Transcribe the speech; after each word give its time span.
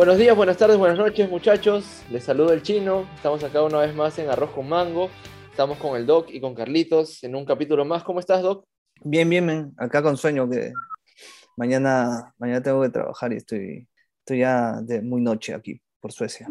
Buenos 0.00 0.16
días, 0.16 0.34
buenas 0.34 0.56
tardes, 0.56 0.78
buenas 0.78 0.96
noches, 0.96 1.28
muchachos. 1.28 2.02
Les 2.10 2.24
saludo 2.24 2.54
el 2.54 2.62
chino. 2.62 3.06
Estamos 3.16 3.44
acá 3.44 3.62
una 3.62 3.80
vez 3.80 3.94
más 3.94 4.18
en 4.18 4.30
Arroz 4.30 4.48
con 4.52 4.66
Mango. 4.66 5.10
Estamos 5.50 5.76
con 5.76 5.94
el 5.94 6.06
Doc 6.06 6.30
y 6.30 6.40
con 6.40 6.54
Carlitos 6.54 7.22
en 7.22 7.34
un 7.34 7.44
capítulo 7.44 7.84
más. 7.84 8.02
¿Cómo 8.02 8.18
estás, 8.18 8.40
Doc? 8.40 8.64
Bien, 9.04 9.28
bien, 9.28 9.44
men. 9.44 9.74
acá 9.76 10.02
con 10.02 10.16
sueño 10.16 10.48
que 10.48 10.72
mañana, 11.54 12.32
mañana 12.38 12.62
tengo 12.62 12.80
que 12.80 12.88
trabajar 12.88 13.34
y 13.34 13.36
estoy, 13.36 13.86
estoy 14.20 14.38
ya 14.38 14.80
de 14.80 15.02
muy 15.02 15.20
noche 15.20 15.52
aquí 15.52 15.78
por 16.00 16.12
Suecia. 16.12 16.48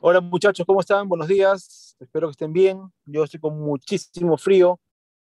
Hola 0.00 0.20
muchachos, 0.20 0.66
¿cómo 0.66 0.80
están? 0.80 1.08
Buenos 1.08 1.28
días. 1.28 1.94
Espero 2.00 2.26
que 2.26 2.32
estén 2.32 2.52
bien. 2.52 2.80
Yo 3.04 3.22
estoy 3.22 3.38
con 3.38 3.56
muchísimo 3.56 4.36
frío, 4.36 4.80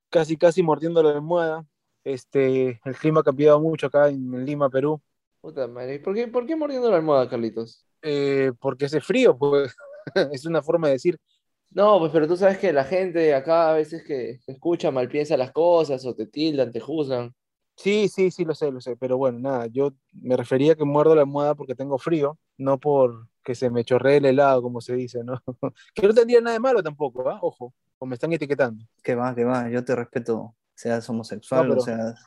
casi 0.08 0.38
casi 0.38 0.62
mordiendo 0.62 1.02
la 1.02 1.10
almohada. 1.10 1.66
Este, 2.02 2.80
el 2.82 2.96
clima 2.96 3.20
ha 3.20 3.24
cambiado 3.24 3.60
mucho 3.60 3.88
acá 3.88 4.08
en 4.08 4.46
Lima, 4.46 4.70
Perú. 4.70 5.02
Puta 5.40 5.66
madre, 5.66 6.00
¿por 6.00 6.14
qué, 6.14 6.28
por 6.28 6.46
qué 6.46 6.54
mordiendo 6.54 6.90
la 6.90 6.96
almohada, 6.96 7.28
Carlitos? 7.28 7.86
Eh, 8.02 8.52
porque 8.60 8.84
hace 8.84 9.00
frío, 9.00 9.36
pues 9.36 9.74
es 10.32 10.44
una 10.44 10.62
forma 10.62 10.88
de 10.88 10.94
decir. 10.94 11.18
No, 11.70 11.98
pues 11.98 12.10
pero 12.12 12.26
tú 12.26 12.36
sabes 12.36 12.58
que 12.58 12.72
la 12.72 12.84
gente 12.84 13.34
acá 13.34 13.70
a 13.70 13.74
veces 13.74 14.02
que 14.04 14.40
escucha 14.46 14.90
mal 14.90 15.08
piensa 15.08 15.36
las 15.36 15.52
cosas 15.52 16.04
o 16.04 16.14
te 16.14 16.26
tildan, 16.26 16.72
te 16.72 16.80
juzgan. 16.80 17.34
Sí, 17.76 18.08
sí, 18.08 18.30
sí, 18.30 18.44
lo 18.44 18.54
sé, 18.54 18.70
lo 18.70 18.80
sé, 18.80 18.96
pero 18.96 19.16
bueno, 19.16 19.38
nada, 19.38 19.66
yo 19.68 19.94
me 20.12 20.36
refería 20.36 20.72
a 20.72 20.74
que 20.74 20.84
muerdo 20.84 21.14
la 21.14 21.22
almohada 21.22 21.54
porque 21.54 21.74
tengo 21.74 21.96
frío, 21.96 22.38
no 22.58 22.78
por 22.78 23.28
que 23.42 23.54
se 23.54 23.70
me 23.70 23.84
chorree 23.84 24.18
el 24.18 24.26
helado, 24.26 24.60
como 24.60 24.82
se 24.82 24.94
dice, 24.94 25.24
¿no? 25.24 25.42
que 25.94 26.06
no 26.06 26.12
tendría 26.12 26.42
nada 26.42 26.52
de 26.52 26.60
malo 26.60 26.82
tampoco, 26.82 27.26
¿ah? 27.30 27.38
Ojo, 27.40 27.72
o 27.98 28.04
me 28.04 28.14
están 28.14 28.32
etiquetando. 28.34 28.84
Que 29.02 29.14
va, 29.14 29.34
que 29.34 29.44
va, 29.44 29.70
yo 29.70 29.82
te 29.82 29.96
respeto, 29.96 30.54
seas 30.74 31.08
homosexual 31.08 31.70
o 31.70 31.80
seas 31.80 32.20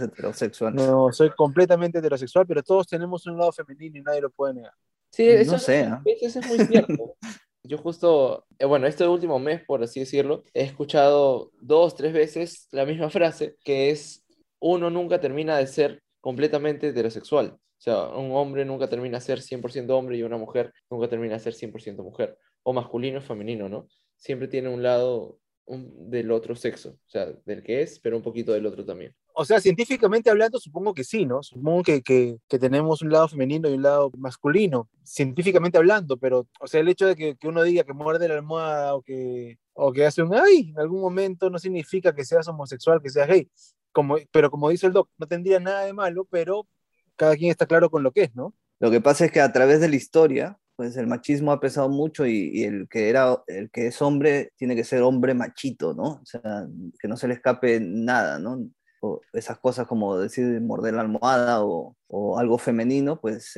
heterosexual. 0.00 0.74
No, 0.74 1.12
soy 1.12 1.30
completamente 1.30 1.98
heterosexual, 1.98 2.46
pero 2.46 2.62
todos 2.62 2.86
tenemos 2.86 3.26
un 3.26 3.38
lado 3.38 3.52
femenino 3.52 3.98
y 3.98 4.02
nadie 4.02 4.20
lo 4.20 4.30
puede 4.30 4.54
negar. 4.54 4.72
Sí, 5.10 5.28
eso, 5.28 5.52
no 5.52 5.58
sé, 5.58 5.84
¿ah? 5.84 6.02
eso 6.04 6.40
es 6.40 6.46
muy 6.46 6.58
cierto. 6.66 7.16
Yo 7.62 7.78
justo, 7.78 8.46
eh, 8.58 8.64
bueno, 8.64 8.86
este 8.86 9.06
último 9.08 9.38
mes, 9.38 9.64
por 9.64 9.82
así 9.82 10.00
decirlo, 10.00 10.44
he 10.54 10.62
escuchado 10.62 11.50
dos, 11.60 11.96
tres 11.96 12.12
veces 12.12 12.68
la 12.70 12.84
misma 12.84 13.10
frase, 13.10 13.56
que 13.64 13.90
es, 13.90 14.24
uno 14.60 14.88
nunca 14.90 15.20
termina 15.20 15.56
de 15.56 15.66
ser 15.66 16.02
completamente 16.20 16.88
heterosexual. 16.88 17.56
O 17.78 17.80
sea, 17.80 18.08
un 18.08 18.32
hombre 18.32 18.64
nunca 18.64 18.88
termina 18.88 19.18
de 19.18 19.24
ser 19.24 19.40
100% 19.40 19.90
hombre 19.90 20.16
y 20.16 20.22
una 20.22 20.38
mujer 20.38 20.72
nunca 20.90 21.08
termina 21.08 21.34
de 21.34 21.40
ser 21.40 21.54
100% 21.54 22.02
mujer. 22.02 22.38
O 22.62 22.72
masculino 22.72 23.18
o 23.18 23.22
femenino, 23.22 23.68
¿no? 23.68 23.88
Siempre 24.16 24.48
tiene 24.48 24.68
un 24.68 24.82
lado 24.82 25.38
del 25.66 26.30
otro 26.30 26.54
sexo, 26.54 26.90
o 26.90 27.08
sea, 27.08 27.32
del 27.44 27.62
que 27.62 27.82
es, 27.82 27.98
pero 27.98 28.16
un 28.16 28.22
poquito 28.22 28.52
del 28.52 28.66
otro 28.66 28.84
también. 28.84 29.14
O 29.38 29.44
sea, 29.44 29.60
científicamente 29.60 30.30
hablando, 30.30 30.58
supongo 30.58 30.94
que 30.94 31.04
sí, 31.04 31.26
¿no? 31.26 31.42
Supongo 31.42 31.82
que, 31.82 32.00
que, 32.00 32.38
que, 32.48 32.58
tenemos 32.58 33.02
un 33.02 33.10
lado 33.10 33.28
femenino 33.28 33.68
y 33.68 33.74
un 33.74 33.82
lado 33.82 34.10
masculino, 34.16 34.88
científicamente 35.04 35.76
hablando, 35.76 36.16
pero, 36.16 36.48
o 36.58 36.66
sea, 36.66 36.80
el 36.80 36.88
hecho 36.88 37.06
de 37.06 37.16
que, 37.16 37.36
que 37.36 37.46
uno 37.46 37.62
diga 37.62 37.84
que 37.84 37.92
muerde 37.92 38.28
la 38.28 38.36
almohada 38.36 38.94
o 38.94 39.02
que, 39.02 39.58
o 39.74 39.92
que 39.92 40.06
hace 40.06 40.22
un 40.22 40.34
ay 40.34 40.70
en 40.70 40.80
algún 40.80 41.02
momento 41.02 41.50
no 41.50 41.58
significa 41.58 42.14
que 42.14 42.24
seas 42.24 42.48
homosexual, 42.48 43.02
que 43.02 43.10
seas 43.10 43.28
gay. 43.28 43.50
Como, 43.92 44.16
pero 44.32 44.50
como 44.50 44.70
dice 44.70 44.86
el 44.86 44.94
doc, 44.94 45.10
no 45.18 45.26
tendría 45.26 45.60
nada 45.60 45.82
de 45.82 45.92
malo, 45.92 46.24
pero 46.30 46.66
cada 47.14 47.36
quien 47.36 47.50
está 47.50 47.66
claro 47.66 47.90
con 47.90 48.02
lo 48.02 48.12
que 48.12 48.22
es, 48.22 48.34
¿no? 48.34 48.54
Lo 48.80 48.90
que 48.90 49.02
pasa 49.02 49.26
es 49.26 49.32
que 49.32 49.42
a 49.42 49.52
través 49.52 49.80
de 49.82 49.90
la 49.90 49.96
historia, 49.96 50.58
pues 50.76 50.96
el 50.96 51.06
machismo 51.06 51.52
ha 51.52 51.60
pesado 51.60 51.90
mucho 51.90 52.26
y, 52.26 52.64
el 52.64 52.88
que 52.88 53.10
era 53.10 53.42
el 53.48 53.70
que 53.70 53.88
es 53.88 54.00
hombre 54.00 54.52
tiene 54.56 54.74
que 54.74 54.84
ser 54.84 55.02
hombre 55.02 55.34
machito, 55.34 55.92
¿no? 55.92 56.20
O 56.22 56.24
sea, 56.24 56.66
que 56.98 57.06
no 57.06 57.18
se 57.18 57.28
le 57.28 57.34
escape 57.34 57.80
nada, 57.80 58.38
¿no? 58.38 58.66
O 59.06 59.20
esas 59.32 59.58
cosas 59.58 59.86
como 59.86 60.18
decir 60.18 60.60
morder 60.60 60.94
la 60.94 61.02
almohada 61.02 61.64
o, 61.64 61.96
o 62.08 62.38
algo 62.38 62.58
femenino, 62.58 63.20
pues 63.20 63.54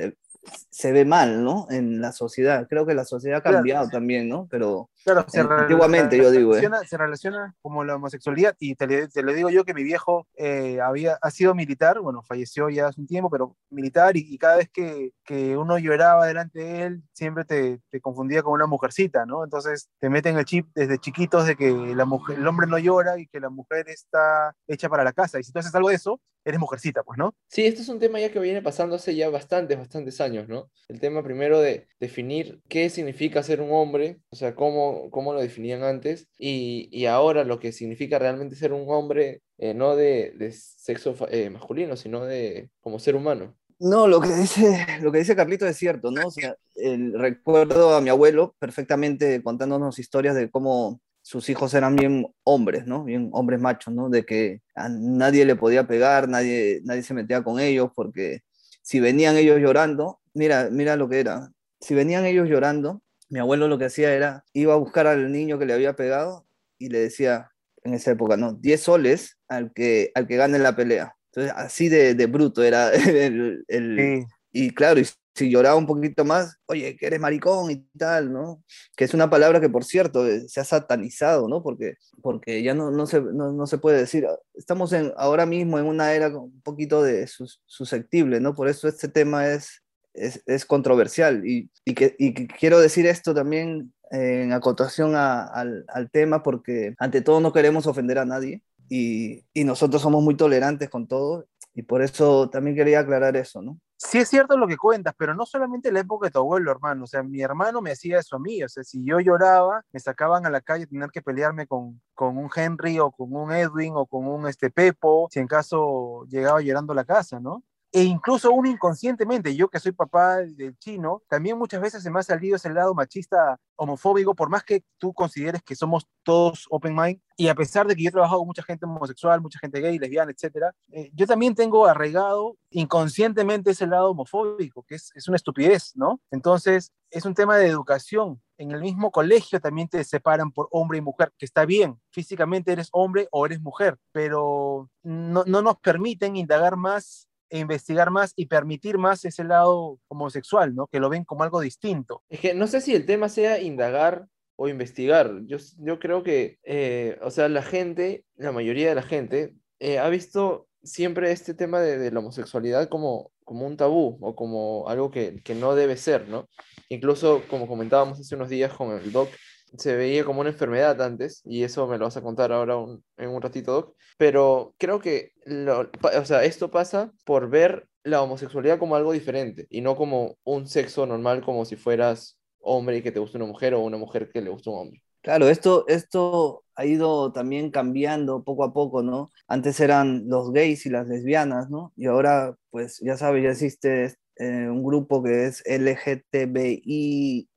se 0.70 0.92
ve 0.92 1.04
mal, 1.04 1.44
¿no? 1.44 1.66
En 1.70 2.00
la 2.00 2.12
sociedad. 2.12 2.66
Creo 2.68 2.86
que 2.86 2.94
la 2.94 3.04
sociedad 3.04 3.38
ha 3.38 3.42
cambiado 3.42 3.88
también, 3.88 4.28
¿no? 4.28 4.46
Pero 4.50 4.90
claro, 5.14 5.26
antiguamente 5.58 6.16
yo 6.16 6.30
digo, 6.30 6.56
¿eh? 6.56 6.68
Se 6.86 6.96
relaciona 6.96 7.54
como 7.62 7.84
la 7.84 7.96
homosexualidad 7.96 8.54
y 8.58 8.74
te, 8.74 8.86
le, 8.86 9.34
digo 9.34 9.50
yo 9.50 9.64
que 9.64 9.74
mi 9.74 9.82
viejo 9.82 10.26
eh, 10.36 10.80
había, 10.80 11.18
ha 11.20 11.30
sido 11.30 11.54
militar, 11.54 12.00
bueno, 12.00 12.22
falleció 12.22 12.68
ya 12.68 12.88
hace 12.88 13.00
un 13.00 13.06
tiempo, 13.06 13.30
pero 13.30 13.56
militar 13.70 14.16
y, 14.16 14.38
cada 14.38 14.56
vez 14.56 14.68
que, 14.70 15.12
que, 15.24 15.56
uno 15.56 15.78
lloraba 15.78 16.26
delante 16.26 16.60
de 16.60 16.82
él, 16.82 17.02
siempre 17.12 17.44
te, 17.44 17.80
te, 17.90 18.00
confundía 18.00 18.42
con 18.42 18.52
una 18.52 18.66
mujercita, 18.66 19.26
¿no? 19.26 19.44
Entonces 19.44 19.88
te 19.98 20.08
meten 20.10 20.38
el 20.38 20.44
chip 20.44 20.68
desde 20.74 20.98
chiquitos 20.98 21.46
de 21.46 21.56
que 21.56 21.70
la 21.70 22.04
mujer, 22.04 22.38
el 22.38 22.46
hombre 22.46 22.66
no 22.66 22.78
llora 22.78 23.18
y 23.18 23.26
que 23.26 23.40
la 23.40 23.50
mujer 23.50 23.88
está 23.88 24.54
hecha 24.66 24.88
para 24.88 25.04
la 25.04 25.12
casa. 25.12 25.38
Y 25.38 25.44
si 25.44 25.52
tú 25.52 25.58
haces 25.58 25.74
algo 25.74 25.88
de 25.88 25.96
eso, 25.96 26.20
eres 26.48 26.60
mujercita, 26.60 27.02
pues, 27.02 27.18
¿no? 27.18 27.34
Sí, 27.48 27.66
esto 27.66 27.82
es 27.82 27.88
un 27.88 27.98
tema 27.98 28.20
ya 28.20 28.32
que 28.32 28.40
viene 28.40 28.62
pasando 28.62 28.96
hace 28.96 29.14
ya 29.14 29.28
bastantes, 29.28 29.76
bastantes 29.76 30.20
años, 30.20 30.48
¿no? 30.48 30.70
El 30.88 31.00
tema 31.00 31.22
primero 31.22 31.60
de 31.60 31.86
definir 32.00 32.60
qué 32.68 32.88
significa 32.90 33.42
ser 33.42 33.60
un 33.60 33.70
hombre, 33.72 34.20
o 34.30 34.36
sea, 34.36 34.54
cómo, 34.54 34.97
cómo 35.10 35.32
lo 35.32 35.40
definían 35.40 35.82
antes, 35.82 36.28
y, 36.38 36.88
y 36.92 37.06
ahora 37.06 37.44
lo 37.44 37.58
que 37.58 37.72
significa 37.72 38.18
realmente 38.18 38.56
ser 38.56 38.72
un 38.72 38.88
hombre, 38.88 39.42
eh, 39.58 39.74
no 39.74 39.96
de, 39.96 40.32
de 40.36 40.52
sexo 40.52 41.14
eh, 41.30 41.50
masculino, 41.50 41.96
sino 41.96 42.24
de 42.24 42.70
como 42.80 42.98
ser 42.98 43.16
humano. 43.16 43.56
No, 43.80 44.08
lo 44.08 44.20
que 44.20 44.28
dice, 44.34 44.86
lo 45.02 45.12
que 45.12 45.18
dice 45.18 45.36
Carlito 45.36 45.66
es 45.66 45.76
cierto, 45.76 46.10
¿no? 46.10 46.22
O 46.26 47.18
recuerdo 47.18 47.94
a 47.94 48.00
mi 48.00 48.10
abuelo 48.10 48.54
perfectamente 48.58 49.42
contándonos 49.42 49.98
historias 49.98 50.34
de 50.34 50.50
cómo 50.50 51.00
sus 51.22 51.48
hijos 51.50 51.74
eran 51.74 51.94
bien 51.94 52.26
hombres, 52.44 52.86
¿no? 52.86 53.04
Bien 53.04 53.28
hombres 53.32 53.60
machos, 53.60 53.92
¿no? 53.94 54.08
De 54.08 54.24
que 54.24 54.62
a 54.74 54.88
nadie 54.88 55.44
le 55.44 55.56
podía 55.56 55.86
pegar, 55.86 56.28
nadie, 56.28 56.80
nadie 56.84 57.02
se 57.02 57.14
metía 57.14 57.42
con 57.42 57.60
ellos, 57.60 57.90
porque 57.94 58.40
si 58.82 59.00
venían 59.00 59.36
ellos 59.36 59.58
llorando, 59.60 60.20
mira, 60.32 60.70
mira 60.70 60.96
lo 60.96 61.08
que 61.08 61.20
era. 61.20 61.52
Si 61.80 61.94
venían 61.94 62.24
ellos 62.24 62.48
llorando, 62.48 63.02
mi 63.28 63.38
abuelo 63.38 63.68
lo 63.68 63.78
que 63.78 63.86
hacía 63.86 64.14
era, 64.14 64.44
iba 64.52 64.74
a 64.74 64.78
buscar 64.78 65.06
al 65.06 65.30
niño 65.30 65.58
que 65.58 65.66
le 65.66 65.74
había 65.74 65.96
pegado 65.96 66.46
y 66.78 66.88
le 66.88 67.00
decía, 67.00 67.50
en 67.84 67.94
esa 67.94 68.12
época, 68.12 68.36
¿no? 68.36 68.52
10 68.54 68.80
soles 68.80 69.38
al 69.48 69.72
que, 69.72 70.10
al 70.14 70.26
que 70.26 70.36
gane 70.36 70.58
la 70.58 70.76
pelea. 70.76 71.14
Entonces, 71.32 71.52
así 71.56 71.88
de, 71.88 72.14
de 72.14 72.26
bruto 72.26 72.62
era 72.62 72.90
el... 72.92 73.64
el 73.68 74.26
Y 74.50 74.70
claro, 74.70 75.00
y 75.00 75.06
si 75.38 75.50
lloraba 75.50 75.76
un 75.76 75.86
poquito 75.86 76.24
más, 76.24 76.56
oye, 76.66 76.96
que 76.96 77.06
eres 77.06 77.20
maricón 77.20 77.70
y 77.70 77.86
tal, 77.96 78.32
¿no? 78.32 78.64
Que 78.96 79.04
es 79.04 79.14
una 79.14 79.30
palabra 79.30 79.60
que, 79.60 79.68
por 79.68 79.84
cierto, 79.84 80.26
eh, 80.26 80.48
se 80.48 80.60
ha 80.60 80.64
satanizado, 80.64 81.48
¿no? 81.48 81.62
Porque, 81.62 81.94
porque 82.22 82.62
ya 82.62 82.74
no, 82.74 82.90
no, 82.90 83.06
se, 83.06 83.20
no, 83.20 83.52
no 83.52 83.66
se 83.66 83.78
puede 83.78 83.98
decir. 83.98 84.26
Estamos 84.54 84.92
en, 84.92 85.12
ahora 85.16 85.46
mismo 85.46 85.78
en 85.78 85.86
una 85.86 86.12
era 86.12 86.28
un 86.36 86.60
poquito 86.62 87.02
de 87.02 87.28
susceptible, 87.66 88.40
¿no? 88.40 88.54
Por 88.54 88.68
eso 88.68 88.88
este 88.88 89.08
tema 89.08 89.48
es, 89.48 89.82
es, 90.14 90.64
controversial. 90.66 91.46
Y, 91.46 91.70
y, 91.84 91.94
que, 91.94 92.14
y 92.18 92.46
quiero 92.46 92.80
decir 92.80 93.06
esto 93.06 93.34
también 93.34 93.92
en 94.10 94.52
acotación 94.52 95.14
a, 95.14 95.44
al, 95.44 95.84
al, 95.88 96.10
tema, 96.10 96.42
porque 96.42 96.94
ante 96.98 97.20
todo 97.20 97.40
no 97.40 97.52
queremos 97.52 97.86
ofender 97.86 98.18
a 98.18 98.24
nadie. 98.24 98.62
Y, 98.88 99.44
y 99.52 99.64
nosotros 99.64 100.00
somos 100.00 100.22
muy 100.22 100.36
tolerantes 100.36 100.88
con 100.88 101.06
todo, 101.06 101.46
y 101.74 101.82
por 101.82 102.02
eso 102.02 102.48
también 102.50 102.74
quería 102.74 103.00
aclarar 103.00 103.36
eso, 103.36 103.60
¿no? 103.60 103.78
sí 103.98 104.18
es 104.18 104.28
cierto 104.28 104.56
lo 104.56 104.66
que 104.66 104.76
cuentas, 104.76 105.14
pero 105.18 105.34
no 105.34 105.44
solamente 105.44 105.92
la 105.92 106.00
época 106.00 106.28
de 106.28 106.30
tu 106.30 106.38
abuelo, 106.38 106.70
hermano. 106.70 107.04
O 107.04 107.06
sea, 107.06 107.22
mi 107.22 107.42
hermano 107.42 107.82
me 107.82 107.90
hacía 107.90 108.20
eso 108.20 108.36
a 108.36 108.38
mí. 108.38 108.62
O 108.62 108.68
sea, 108.68 108.84
si 108.84 109.04
yo 109.04 109.20
lloraba, 109.20 109.82
me 109.92 110.00
sacaban 110.00 110.46
a 110.46 110.50
la 110.50 110.60
calle 110.60 110.84
a 110.84 110.86
tener 110.86 111.10
que 111.10 111.20
pelearme 111.20 111.66
con, 111.66 112.00
con 112.14 112.38
un 112.38 112.48
Henry 112.54 112.98
o 113.00 113.10
con 113.10 113.34
un 113.34 113.52
Edwin 113.52 113.92
o 113.96 114.06
con 114.06 114.26
un 114.26 114.46
este 114.48 114.70
Pepo, 114.70 115.28
si 115.30 115.40
en 115.40 115.48
caso 115.48 116.24
llegaba 116.28 116.62
llorando 116.62 116.92
a 116.92 116.96
la 116.96 117.04
casa, 117.04 117.40
¿no? 117.40 117.62
E 117.90 118.02
incluso 118.02 118.52
uno 118.52 118.68
inconscientemente, 118.68 119.56
yo 119.56 119.68
que 119.68 119.80
soy 119.80 119.92
papá 119.92 120.36
del 120.38 120.76
chino, 120.78 121.22
también 121.28 121.56
muchas 121.56 121.80
veces 121.80 122.02
se 122.02 122.10
me 122.10 122.20
ha 122.20 122.22
salido 122.22 122.56
ese 122.56 122.70
lado 122.70 122.94
machista 122.94 123.58
homofóbico, 123.76 124.34
por 124.34 124.50
más 124.50 124.62
que 124.62 124.84
tú 124.98 125.14
consideres 125.14 125.62
que 125.62 125.74
somos 125.74 126.06
todos 126.22 126.66
open 126.68 126.94
mind, 126.94 127.20
y 127.36 127.48
a 127.48 127.54
pesar 127.54 127.86
de 127.86 127.96
que 127.96 128.02
yo 128.02 128.08
he 128.08 128.12
trabajado 128.12 128.40
con 128.40 128.48
mucha 128.48 128.62
gente 128.62 128.84
homosexual, 128.84 129.40
mucha 129.40 129.58
gente 129.58 129.80
gay, 129.80 129.98
lesbiana, 129.98 130.32
etcétera, 130.32 130.74
eh, 130.92 131.10
yo 131.14 131.26
también 131.26 131.54
tengo 131.54 131.86
arraigado 131.86 132.56
inconscientemente 132.70 133.70
ese 133.70 133.86
lado 133.86 134.10
homofóbico, 134.10 134.82
que 134.82 134.96
es, 134.96 135.10
es 135.14 135.26
una 135.28 135.36
estupidez, 135.36 135.92
¿no? 135.94 136.20
Entonces, 136.30 136.92
es 137.10 137.24
un 137.24 137.34
tema 137.34 137.56
de 137.56 137.68
educación. 137.68 138.42
En 138.58 138.72
el 138.72 138.80
mismo 138.80 139.10
colegio 139.10 139.60
también 139.60 139.88
te 139.88 140.02
separan 140.04 140.50
por 140.52 140.68
hombre 140.72 140.98
y 140.98 141.00
mujer, 141.00 141.32
que 141.38 141.46
está 141.46 141.64
bien, 141.64 141.98
físicamente 142.10 142.72
eres 142.72 142.88
hombre 142.92 143.28
o 143.30 143.46
eres 143.46 143.60
mujer, 143.62 143.96
pero 144.12 144.90
no, 145.02 145.44
no 145.46 145.62
nos 145.62 145.78
permiten 145.78 146.36
indagar 146.36 146.76
más 146.76 147.28
e 147.50 147.58
investigar 147.58 148.10
más 148.10 148.32
y 148.36 148.46
permitir 148.46 148.98
más 148.98 149.24
ese 149.24 149.44
lado 149.44 149.98
homosexual, 150.08 150.74
¿no? 150.74 150.86
Que 150.86 151.00
lo 151.00 151.08
ven 151.08 151.24
como 151.24 151.44
algo 151.44 151.60
distinto. 151.60 152.22
Es 152.28 152.40
que 152.40 152.54
no 152.54 152.66
sé 152.66 152.80
si 152.80 152.94
el 152.94 153.06
tema 153.06 153.28
sea 153.28 153.60
indagar 153.60 154.26
o 154.56 154.68
investigar. 154.68 155.32
Yo, 155.46 155.58
yo 155.78 155.98
creo 155.98 156.22
que, 156.22 156.58
eh, 156.64 157.18
o 157.22 157.30
sea, 157.30 157.48
la 157.48 157.62
gente, 157.62 158.24
la 158.36 158.52
mayoría 158.52 158.88
de 158.88 158.94
la 158.94 159.02
gente, 159.02 159.54
eh, 159.78 159.98
ha 159.98 160.08
visto 160.08 160.66
siempre 160.82 161.30
este 161.30 161.54
tema 161.54 161.80
de, 161.80 161.98
de, 161.98 162.10
la 162.10 162.20
homosexualidad 162.20 162.88
como, 162.88 163.30
como 163.44 163.66
un 163.66 163.76
tabú 163.76 164.18
o 164.20 164.34
como 164.34 164.88
algo 164.88 165.10
que, 165.10 165.40
que 165.44 165.54
no 165.54 165.74
debe 165.74 165.96
ser, 165.96 166.28
¿no? 166.28 166.48
Incluso, 166.88 167.42
como 167.48 167.68
comentábamos 167.68 168.18
hace 168.18 168.34
unos 168.34 168.48
días 168.48 168.72
con 168.72 168.90
el 168.92 169.12
doc, 169.12 169.28
se 169.76 169.96
veía 169.96 170.24
como 170.24 170.40
una 170.40 170.50
enfermedad 170.50 171.00
antes, 171.02 171.42
y 171.44 171.62
eso 171.62 171.86
me 171.86 171.98
lo 171.98 172.06
vas 172.06 172.16
a 172.16 172.22
contar 172.22 172.52
ahora 172.52 172.74
en 173.16 173.28
un 173.28 173.42
ratito, 173.42 173.72
Doc. 173.72 173.96
Pero 174.16 174.74
creo 174.78 175.00
que 175.00 175.32
lo, 175.44 175.90
o 176.02 176.24
sea, 176.24 176.44
esto 176.44 176.70
pasa 176.70 177.12
por 177.24 177.50
ver 177.50 177.88
la 178.02 178.22
homosexualidad 178.22 178.78
como 178.78 178.96
algo 178.96 179.12
diferente 179.12 179.66
y 179.70 179.80
no 179.80 179.96
como 179.96 180.36
un 180.44 180.66
sexo 180.66 181.06
normal 181.06 181.42
como 181.42 181.64
si 181.64 181.76
fueras 181.76 182.38
hombre 182.60 182.98
y 182.98 183.02
que 183.02 183.12
te 183.12 183.20
guste 183.20 183.36
una 183.36 183.46
mujer 183.46 183.74
o 183.74 183.80
una 183.80 183.96
mujer 183.96 184.30
que 184.30 184.40
le 184.40 184.50
guste 184.50 184.70
un 184.70 184.78
hombre. 184.78 185.02
Claro, 185.20 185.48
esto, 185.48 185.86
esto 185.88 186.64
ha 186.74 186.86
ido 186.86 187.32
también 187.32 187.70
cambiando 187.70 188.44
poco 188.44 188.64
a 188.64 188.72
poco, 188.72 189.02
¿no? 189.02 189.30
Antes 189.46 189.80
eran 189.80 190.28
los 190.28 190.52
gays 190.52 190.86
y 190.86 190.90
las 190.90 191.08
lesbianas, 191.08 191.68
¿no? 191.70 191.92
Y 191.96 192.06
ahora, 192.06 192.56
pues 192.70 193.00
ya 193.00 193.16
sabes, 193.16 193.42
ya 193.42 193.50
existe 193.50 194.14
eh, 194.36 194.68
un 194.70 194.84
grupo 194.84 195.22
que 195.22 195.46
es 195.46 195.62
LGTBIQ 195.66 197.48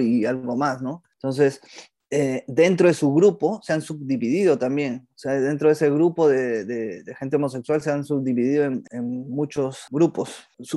y 0.00 0.26
algo 0.26 0.56
más, 0.56 0.82
¿no? 0.82 1.02
Entonces, 1.26 1.60
eh, 2.08 2.44
dentro 2.46 2.86
de 2.86 2.94
su 2.94 3.12
grupo 3.12 3.60
se 3.64 3.72
han 3.72 3.82
subdividido 3.82 4.56
también. 4.56 5.08
O 5.10 5.18
sea, 5.18 5.32
dentro 5.40 5.68
de 5.68 5.72
ese 5.72 5.90
grupo 5.90 6.28
de, 6.28 7.02
gente 7.18 7.34
homosexual 7.34 7.82
se 7.82 7.90
han 7.90 8.04
subdividido 8.04 8.64
en, 8.64 9.28
muchos 9.28 9.86
grupos, 9.90 10.30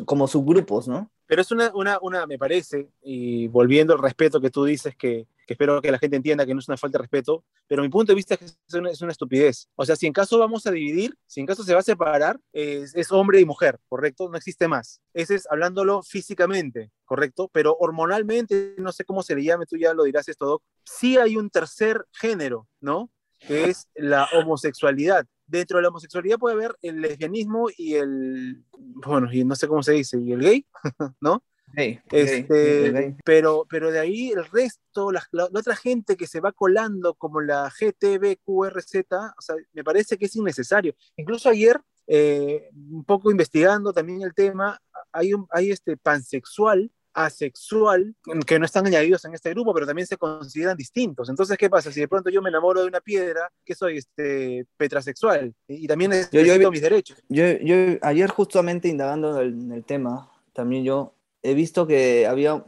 como 0.06 0.28
subgrupos, 0.28 0.88
¿no? 0.88 1.12
Pero 1.28 1.44
es 1.44 1.52
una, 1.52 1.72
una, 1.76 2.00
una, 2.02 2.26
me 2.26 2.40
parece, 2.40 2.88
y 3.04 3.48
volviendo 3.48 3.94
al 3.94 4.02
respeto 4.02 4.42
que 4.42 4.50
tú 4.50 4.66
dices, 4.66 4.96
que, 4.96 5.28
que, 5.50 5.54
espero 5.54 5.82
que 5.82 5.92
la 5.92 5.98
gente 5.98 6.16
entienda 6.16 6.46
que 6.46 6.54
no 6.54 6.60
es 6.60 6.68
una 6.68 6.78
falta 6.78 7.00
de 7.00 7.02
respeto, 7.02 7.44
pero 7.68 7.82
mi 7.82 7.90
punto 7.90 8.12
de 8.12 8.16
vista 8.16 8.36
es 8.36 8.40
que 8.40 8.46
es 8.46 8.74
una, 8.76 8.92
es 8.92 9.02
una 9.02 9.12
estupidez. 9.12 9.68
O 9.76 9.84
sea, 9.84 9.96
si 9.96 10.06
en 10.06 10.14
caso 10.14 10.38
vamos 10.38 10.68
a 10.68 10.72
dividir, 10.72 11.18
si 11.26 11.40
en 11.40 11.48
caso 11.48 11.64
se 11.64 11.74
va 11.74 11.80
a 11.80 11.84
separar, 11.84 12.40
es, 12.54 12.96
es, 12.96 13.12
hombre 13.12 13.40
y 13.40 13.46
mujer, 13.46 13.80
¿correcto? 13.88 14.30
No 14.30 14.38
existe 14.38 14.68
más. 14.68 15.02
Ese 15.12 15.36
es 15.36 15.48
hablándolo 15.50 16.04
físicamente, 16.04 16.92
¿correcto? 17.04 17.50
Pero 17.52 17.76
hormonalmente, 17.80 18.76
no 18.78 18.92
sé 18.92 19.06
cómo 19.06 19.24
se 19.24 19.36
le 19.36 19.44
llame, 19.44 19.66
tú 19.66 19.76
ya 19.76 19.94
lo 19.96 20.04
dirás 20.04 20.28
esto, 20.28 20.46
Doc, 20.46 20.64
sí 20.86 21.18
hay 21.18 21.36
un 21.36 21.50
tercer 21.50 22.06
género, 22.14 22.68
¿no? 22.80 23.10
Que 23.40 23.66
es 23.66 23.88
la 23.96 24.28
homosexualidad 24.34 25.26
dentro 25.48 25.78
de 25.78 25.82
la 25.82 25.90
homosexualidad 25.90 26.38
puede 26.38 26.54
haber 26.54 26.76
el 26.84 27.02
lesbianismo 27.02 27.70
y 27.76 27.96
el, 27.96 28.64
bueno, 28.78 29.34
y 29.34 29.44
no 29.44 29.56
sé 29.56 29.68
cómo 29.68 29.82
se 29.82 29.94
dice, 29.94 30.20
y 30.20 30.32
el 30.32 30.42
gay, 30.42 30.68
¿no? 31.20 31.44
Este, 31.76 33.16
Pero, 33.24 33.66
pero 33.70 33.92
de 33.92 34.00
ahí 34.00 34.32
el 34.32 34.46
resto, 34.46 35.12
la, 35.12 35.24
otra 35.54 35.76
gente 35.76 36.18
que 36.18 36.28
se 36.28 36.40
va 36.40 36.52
colando 36.52 37.14
como 37.14 37.42
la 37.42 37.70
GTBQRZ, 37.70 38.96
o 39.38 39.42
sea, 39.42 39.56
me 39.74 39.84
parece 39.84 40.18
que 40.18 40.26
es 40.26 40.36
innecesario. 40.36 40.96
Incluso 41.18 41.50
ayer, 41.50 41.80
eh, 42.08 42.70
un 42.74 43.04
poco 43.04 43.32
investigando 43.32 43.94
también 43.94 44.22
el 44.22 44.34
tema, 44.34 44.80
hay, 45.12 45.34
un, 45.34 45.48
hay 45.52 45.72
este 45.72 45.98
pansexual 45.98 46.92
asexual 47.14 48.16
que 48.46 48.60
no 48.60 48.66
están 48.66 48.86
añadidos 48.86 49.26
en 49.26 49.34
este 49.34 49.50
grupo, 49.52 49.74
pero 49.74 49.86
también 49.86 50.08
se 50.08 50.18
consideran 50.18 50.78
distintos. 50.78 51.30
Entonces, 51.30 51.58
¿qué 51.58 51.70
pasa? 51.70 51.92
Si 51.92 52.00
de 52.00 52.08
pronto 52.08 52.30
yo 52.30 52.42
me 52.42 52.50
enamoro 52.50 52.82
de 52.82 52.88
una 52.88 53.02
piedra, 53.02 53.52
que 53.66 53.76
soy 53.76 53.98
este, 53.98 54.66
petrasexual 54.78 55.54
y 55.68 55.88
también 55.88 56.12
necesito 56.12 56.42
yo, 56.42 56.72
mis 56.72 56.82
derechos. 56.82 57.22
Yo, 57.28 57.44
yo, 57.62 57.98
ayer 58.02 58.30
justamente 58.30 58.88
indagando 58.88 59.42
en 59.42 59.72
el, 59.72 59.84
tema, 59.84 60.32
también 60.54 60.84
yo 60.84 61.14
he 61.44 61.54
visto 61.54 61.88
que 61.88 62.28
había 62.28 62.66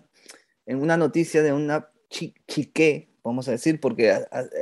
en 0.66 0.82
una 0.82 0.98
noticia 0.98 1.44
de 1.44 1.54
una 1.54 1.90
chique, 2.10 3.10
vamos 3.24 3.48
a 3.48 3.52
decir, 3.52 3.80
porque 3.80 4.20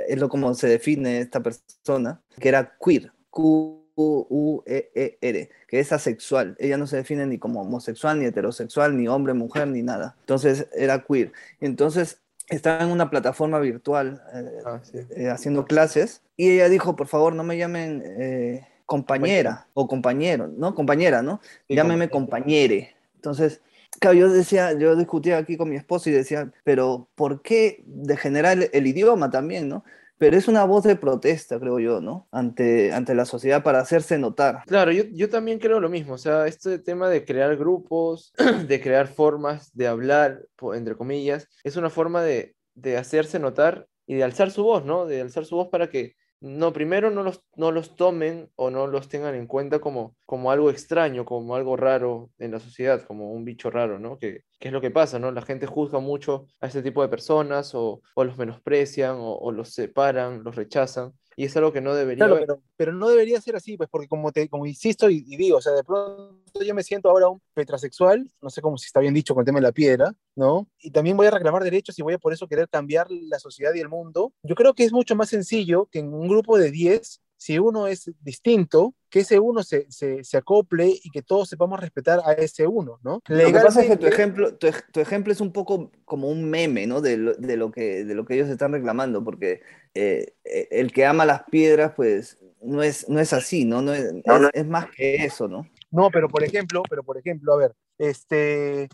es 0.07 0.19
lo 0.19 0.29
como 0.29 0.53
se 0.53 0.67
define 0.67 1.19
esta 1.19 1.41
persona, 1.41 2.21
que 2.39 2.49
era 2.49 2.75
queer, 2.79 3.11
Q 3.29 3.79
U-E-E-R, 4.01 5.49
que 5.67 5.79
es 5.79 5.91
asexual. 5.91 6.55
Ella 6.59 6.77
no 6.77 6.87
se 6.87 6.97
define 6.97 7.25
ni 7.25 7.37
como 7.37 7.61
homosexual, 7.61 8.19
ni 8.19 8.25
heterosexual, 8.25 8.97
ni 8.97 9.07
hombre, 9.07 9.33
mujer, 9.33 9.67
ni 9.67 9.81
nada. 9.81 10.15
Entonces 10.21 10.67
era 10.73 11.03
queer. 11.03 11.33
Entonces 11.59 12.19
estaba 12.47 12.83
en 12.83 12.89
una 12.89 13.09
plataforma 13.09 13.59
virtual 13.59 14.23
eh, 14.33 14.61
ah, 14.65 14.81
eh, 14.93 15.29
haciendo 15.29 15.65
clases 15.65 16.21
y 16.35 16.49
ella 16.49 16.69
dijo, 16.69 16.95
por 16.95 17.07
favor, 17.07 17.33
no 17.33 17.43
me 17.43 17.57
llamen 17.57 18.03
eh, 18.05 18.67
compañera 18.85 19.67
o 19.73 19.87
compañero, 19.87 20.47
¿no? 20.47 20.73
Compañera, 20.73 21.21
¿no? 21.21 21.41
Llámeme 21.67 22.09
compañere. 22.09 22.95
Entonces, 23.15 23.61
claro, 23.99 24.17
yo 24.17 24.29
decía, 24.29 24.73
yo 24.73 24.95
discutía 24.95 25.37
aquí 25.37 25.57
con 25.57 25.69
mi 25.69 25.75
esposo 25.75 26.09
y 26.09 26.13
decía, 26.13 26.51
pero 26.63 27.09
¿por 27.15 27.41
qué 27.41 27.83
degenerar 27.85 28.57
el, 28.57 28.69
el 28.73 28.87
idioma 28.87 29.29
también, 29.29 29.69
¿no? 29.69 29.83
pero 30.19 30.35
es 30.37 30.49
una 30.49 30.65
voz 30.65 30.83
de 30.83 30.97
protesta, 30.97 31.59
creo 31.59 31.79
yo, 31.79 32.01
¿no? 32.01 32.27
Ante, 32.31 32.91
ante 32.93 33.15
la 33.15 33.25
sociedad 33.25 33.63
para 33.63 33.79
hacerse 33.79 34.19
notar. 34.19 34.63
Claro, 34.67 34.91
yo, 34.91 35.03
yo 35.13 35.29
también 35.29 35.59
creo 35.59 35.79
lo 35.79 35.89
mismo, 35.89 36.13
o 36.13 36.17
sea, 36.17 36.45
este 36.45 36.77
tema 36.77 37.09
de 37.09 37.23
crear 37.23 37.55
grupos, 37.55 38.33
de 38.67 38.81
crear 38.81 39.07
formas 39.07 39.73
de 39.73 39.87
hablar, 39.87 40.45
entre 40.73 40.97
comillas, 40.97 41.47
es 41.63 41.77
una 41.77 41.89
forma 41.89 42.21
de, 42.21 42.53
de 42.75 42.97
hacerse 42.97 43.39
notar 43.39 43.87
y 44.05 44.15
de 44.15 44.23
alzar 44.25 44.51
su 44.51 44.63
voz, 44.63 44.83
¿no? 44.83 45.05
De 45.05 45.21
alzar 45.21 45.45
su 45.45 45.55
voz 45.55 45.69
para 45.69 45.89
que 45.89 46.15
no, 46.41 46.71
primero 46.71 47.11
no 47.11 47.23
los, 47.23 47.43
no 47.55 47.71
los 47.71 47.95
tomen 47.95 48.49
o 48.55 48.69
no 48.69 48.87
los 48.87 49.09
tengan 49.09 49.35
en 49.35 49.47
cuenta 49.47 49.79
como, 49.79 50.15
como 50.25 50.51
algo 50.51 50.69
extraño, 50.69 51.25
como 51.25 51.55
algo 51.55 51.75
raro 51.75 52.29
en 52.39 52.51
la 52.51 52.59
sociedad, 52.59 53.03
como 53.03 53.31
un 53.31 53.43
bicho 53.43 53.69
raro, 53.69 53.99
¿no? 53.99 54.17
Que, 54.17 54.43
es 54.59 54.71
lo 54.71 54.81
que 54.81 54.91
pasa, 54.91 55.19
¿no? 55.19 55.31
La 55.31 55.41
gente 55.41 55.65
juzga 55.65 55.99
mucho 55.99 56.47
a 56.59 56.67
este 56.67 56.81
tipo 56.81 57.01
de 57.01 57.09
personas 57.09 57.71
o, 57.75 58.01
los 58.15 58.37
menosprecian 58.37 59.17
o, 59.19 59.51
los 59.51 59.73
separan, 59.73 60.43
los 60.43 60.55
rechazan. 60.55 61.13
Y 61.39 61.45
es 61.45 61.55
algo 61.55 61.71
que 61.71 61.79
no 61.79 61.95
debería 61.95 62.27
pero, 62.27 62.61
pero, 62.75 62.91
no 62.91 63.07
debería 63.07 63.39
ser 63.39 63.55
así, 63.55 63.77
pues 63.77 63.87
porque 63.89 64.09
como, 64.09 64.29
te, 64.33 64.49
como 64.49 64.65
insisto 64.65 65.09
y, 65.09 65.21
digo, 65.21 65.59
o 65.59 65.61
sea, 65.61 65.71
de 65.71 65.85
pronto 65.85 66.61
yo 66.61 66.75
me 66.75 66.83
siento 66.83 67.09
ahora 67.09 67.29
un 67.29 67.41
petrasexual, 67.53 68.29
no 68.41 68.49
sé 68.49 68.61
cómo 68.61 68.77
si 68.77 68.87
está 68.87 68.99
bien 68.99 69.13
dicho 69.13 69.33
con 69.33 69.43
el 69.43 69.45
tema 69.45 69.59
de 69.59 69.63
la 69.63 69.71
piedra, 69.71 70.13
¿no? 70.35 70.67
Y 70.79 70.91
también 70.91 71.15
voy 71.15 71.27
a 71.27 71.31
reclamar 71.31 71.63
derechos 71.63 71.97
y 71.97 72.01
voy 72.01 72.15
a 72.15 72.17
por 72.17 72.33
eso 72.33 72.45
querer 72.45 72.67
cambiar 72.67 73.07
la 73.09 73.39
sociedad 73.39 73.73
y 73.73 73.79
el 73.79 73.87
mundo. 73.87 74.33
Yo 74.43 74.53
creo 74.53 74.73
que 74.73 74.83
es 74.83 74.91
mucho 74.91 75.15
más 75.15 75.29
sencillo 75.29 75.87
que 75.89 75.99
en 75.99 76.13
un 76.13 76.27
grupo 76.27 76.57
de 76.57 76.71
10 76.71 77.21
si 77.39 77.57
uno 77.57 77.87
es 77.87 78.11
distinto, 78.19 78.95
que 79.09 79.21
ese 79.21 79.39
uno 79.39 79.63
se, 79.63 79.89
se, 79.89 80.25
se, 80.25 80.37
acople 80.37 80.89
y 81.01 81.09
que 81.09 81.21
todos 81.21 81.47
sepamos 81.47 81.79
respetar 81.79 82.19
a 82.25 82.33
ese 82.33 82.67
uno, 82.67 82.99
¿no? 83.01 83.21
Lo 83.27 83.45
que 83.45 83.53
pasa 83.53 83.81
es 83.81 83.87
que 83.87 83.95
tu 83.95 84.07
ejemplo, 84.07 84.55
tu, 84.55 84.67
tu 84.91 84.99
ejemplo 84.99 85.31
es 85.31 85.39
un 85.39 85.53
poco 85.53 85.89
como 86.03 86.27
un 86.27 86.49
meme, 86.49 86.85
¿no? 86.85 86.99
De 86.99 87.15
lo, 87.15 87.33
de 87.35 87.55
lo, 87.55 87.71
que, 87.71 88.03
de 88.03 88.13
lo 88.13 88.25
que 88.25 88.33
ellos 88.33 88.49
están 88.49 88.73
reclamando, 88.73 89.23
porque 89.23 89.61
eh, 89.93 90.35
eh, 90.43 90.67
el 90.69 90.91
que 90.91 91.05
ama 91.05 91.25
las 91.25 91.43
piedras, 91.43 91.93
pues 91.95 92.37
no 92.61 92.83
es, 92.83 93.07
no 93.07 93.21
es 93.21 93.31
así, 93.31 93.63
¿no? 93.63 93.81
no, 93.81 93.93
es, 93.93 94.13
es 94.51 94.67
más 94.67 94.89
que 94.91 95.23
eso, 95.23 95.47
¿no? 95.47 95.65
No, 95.91 96.09
pero 96.11 96.27
por 96.27 96.43
ejemplo, 96.43 96.83
pero 96.89 97.03
por 97.03 97.17
ejemplo, 97.17 97.53
a 97.53 97.57
ver, 97.57 97.73
este, 97.97 98.89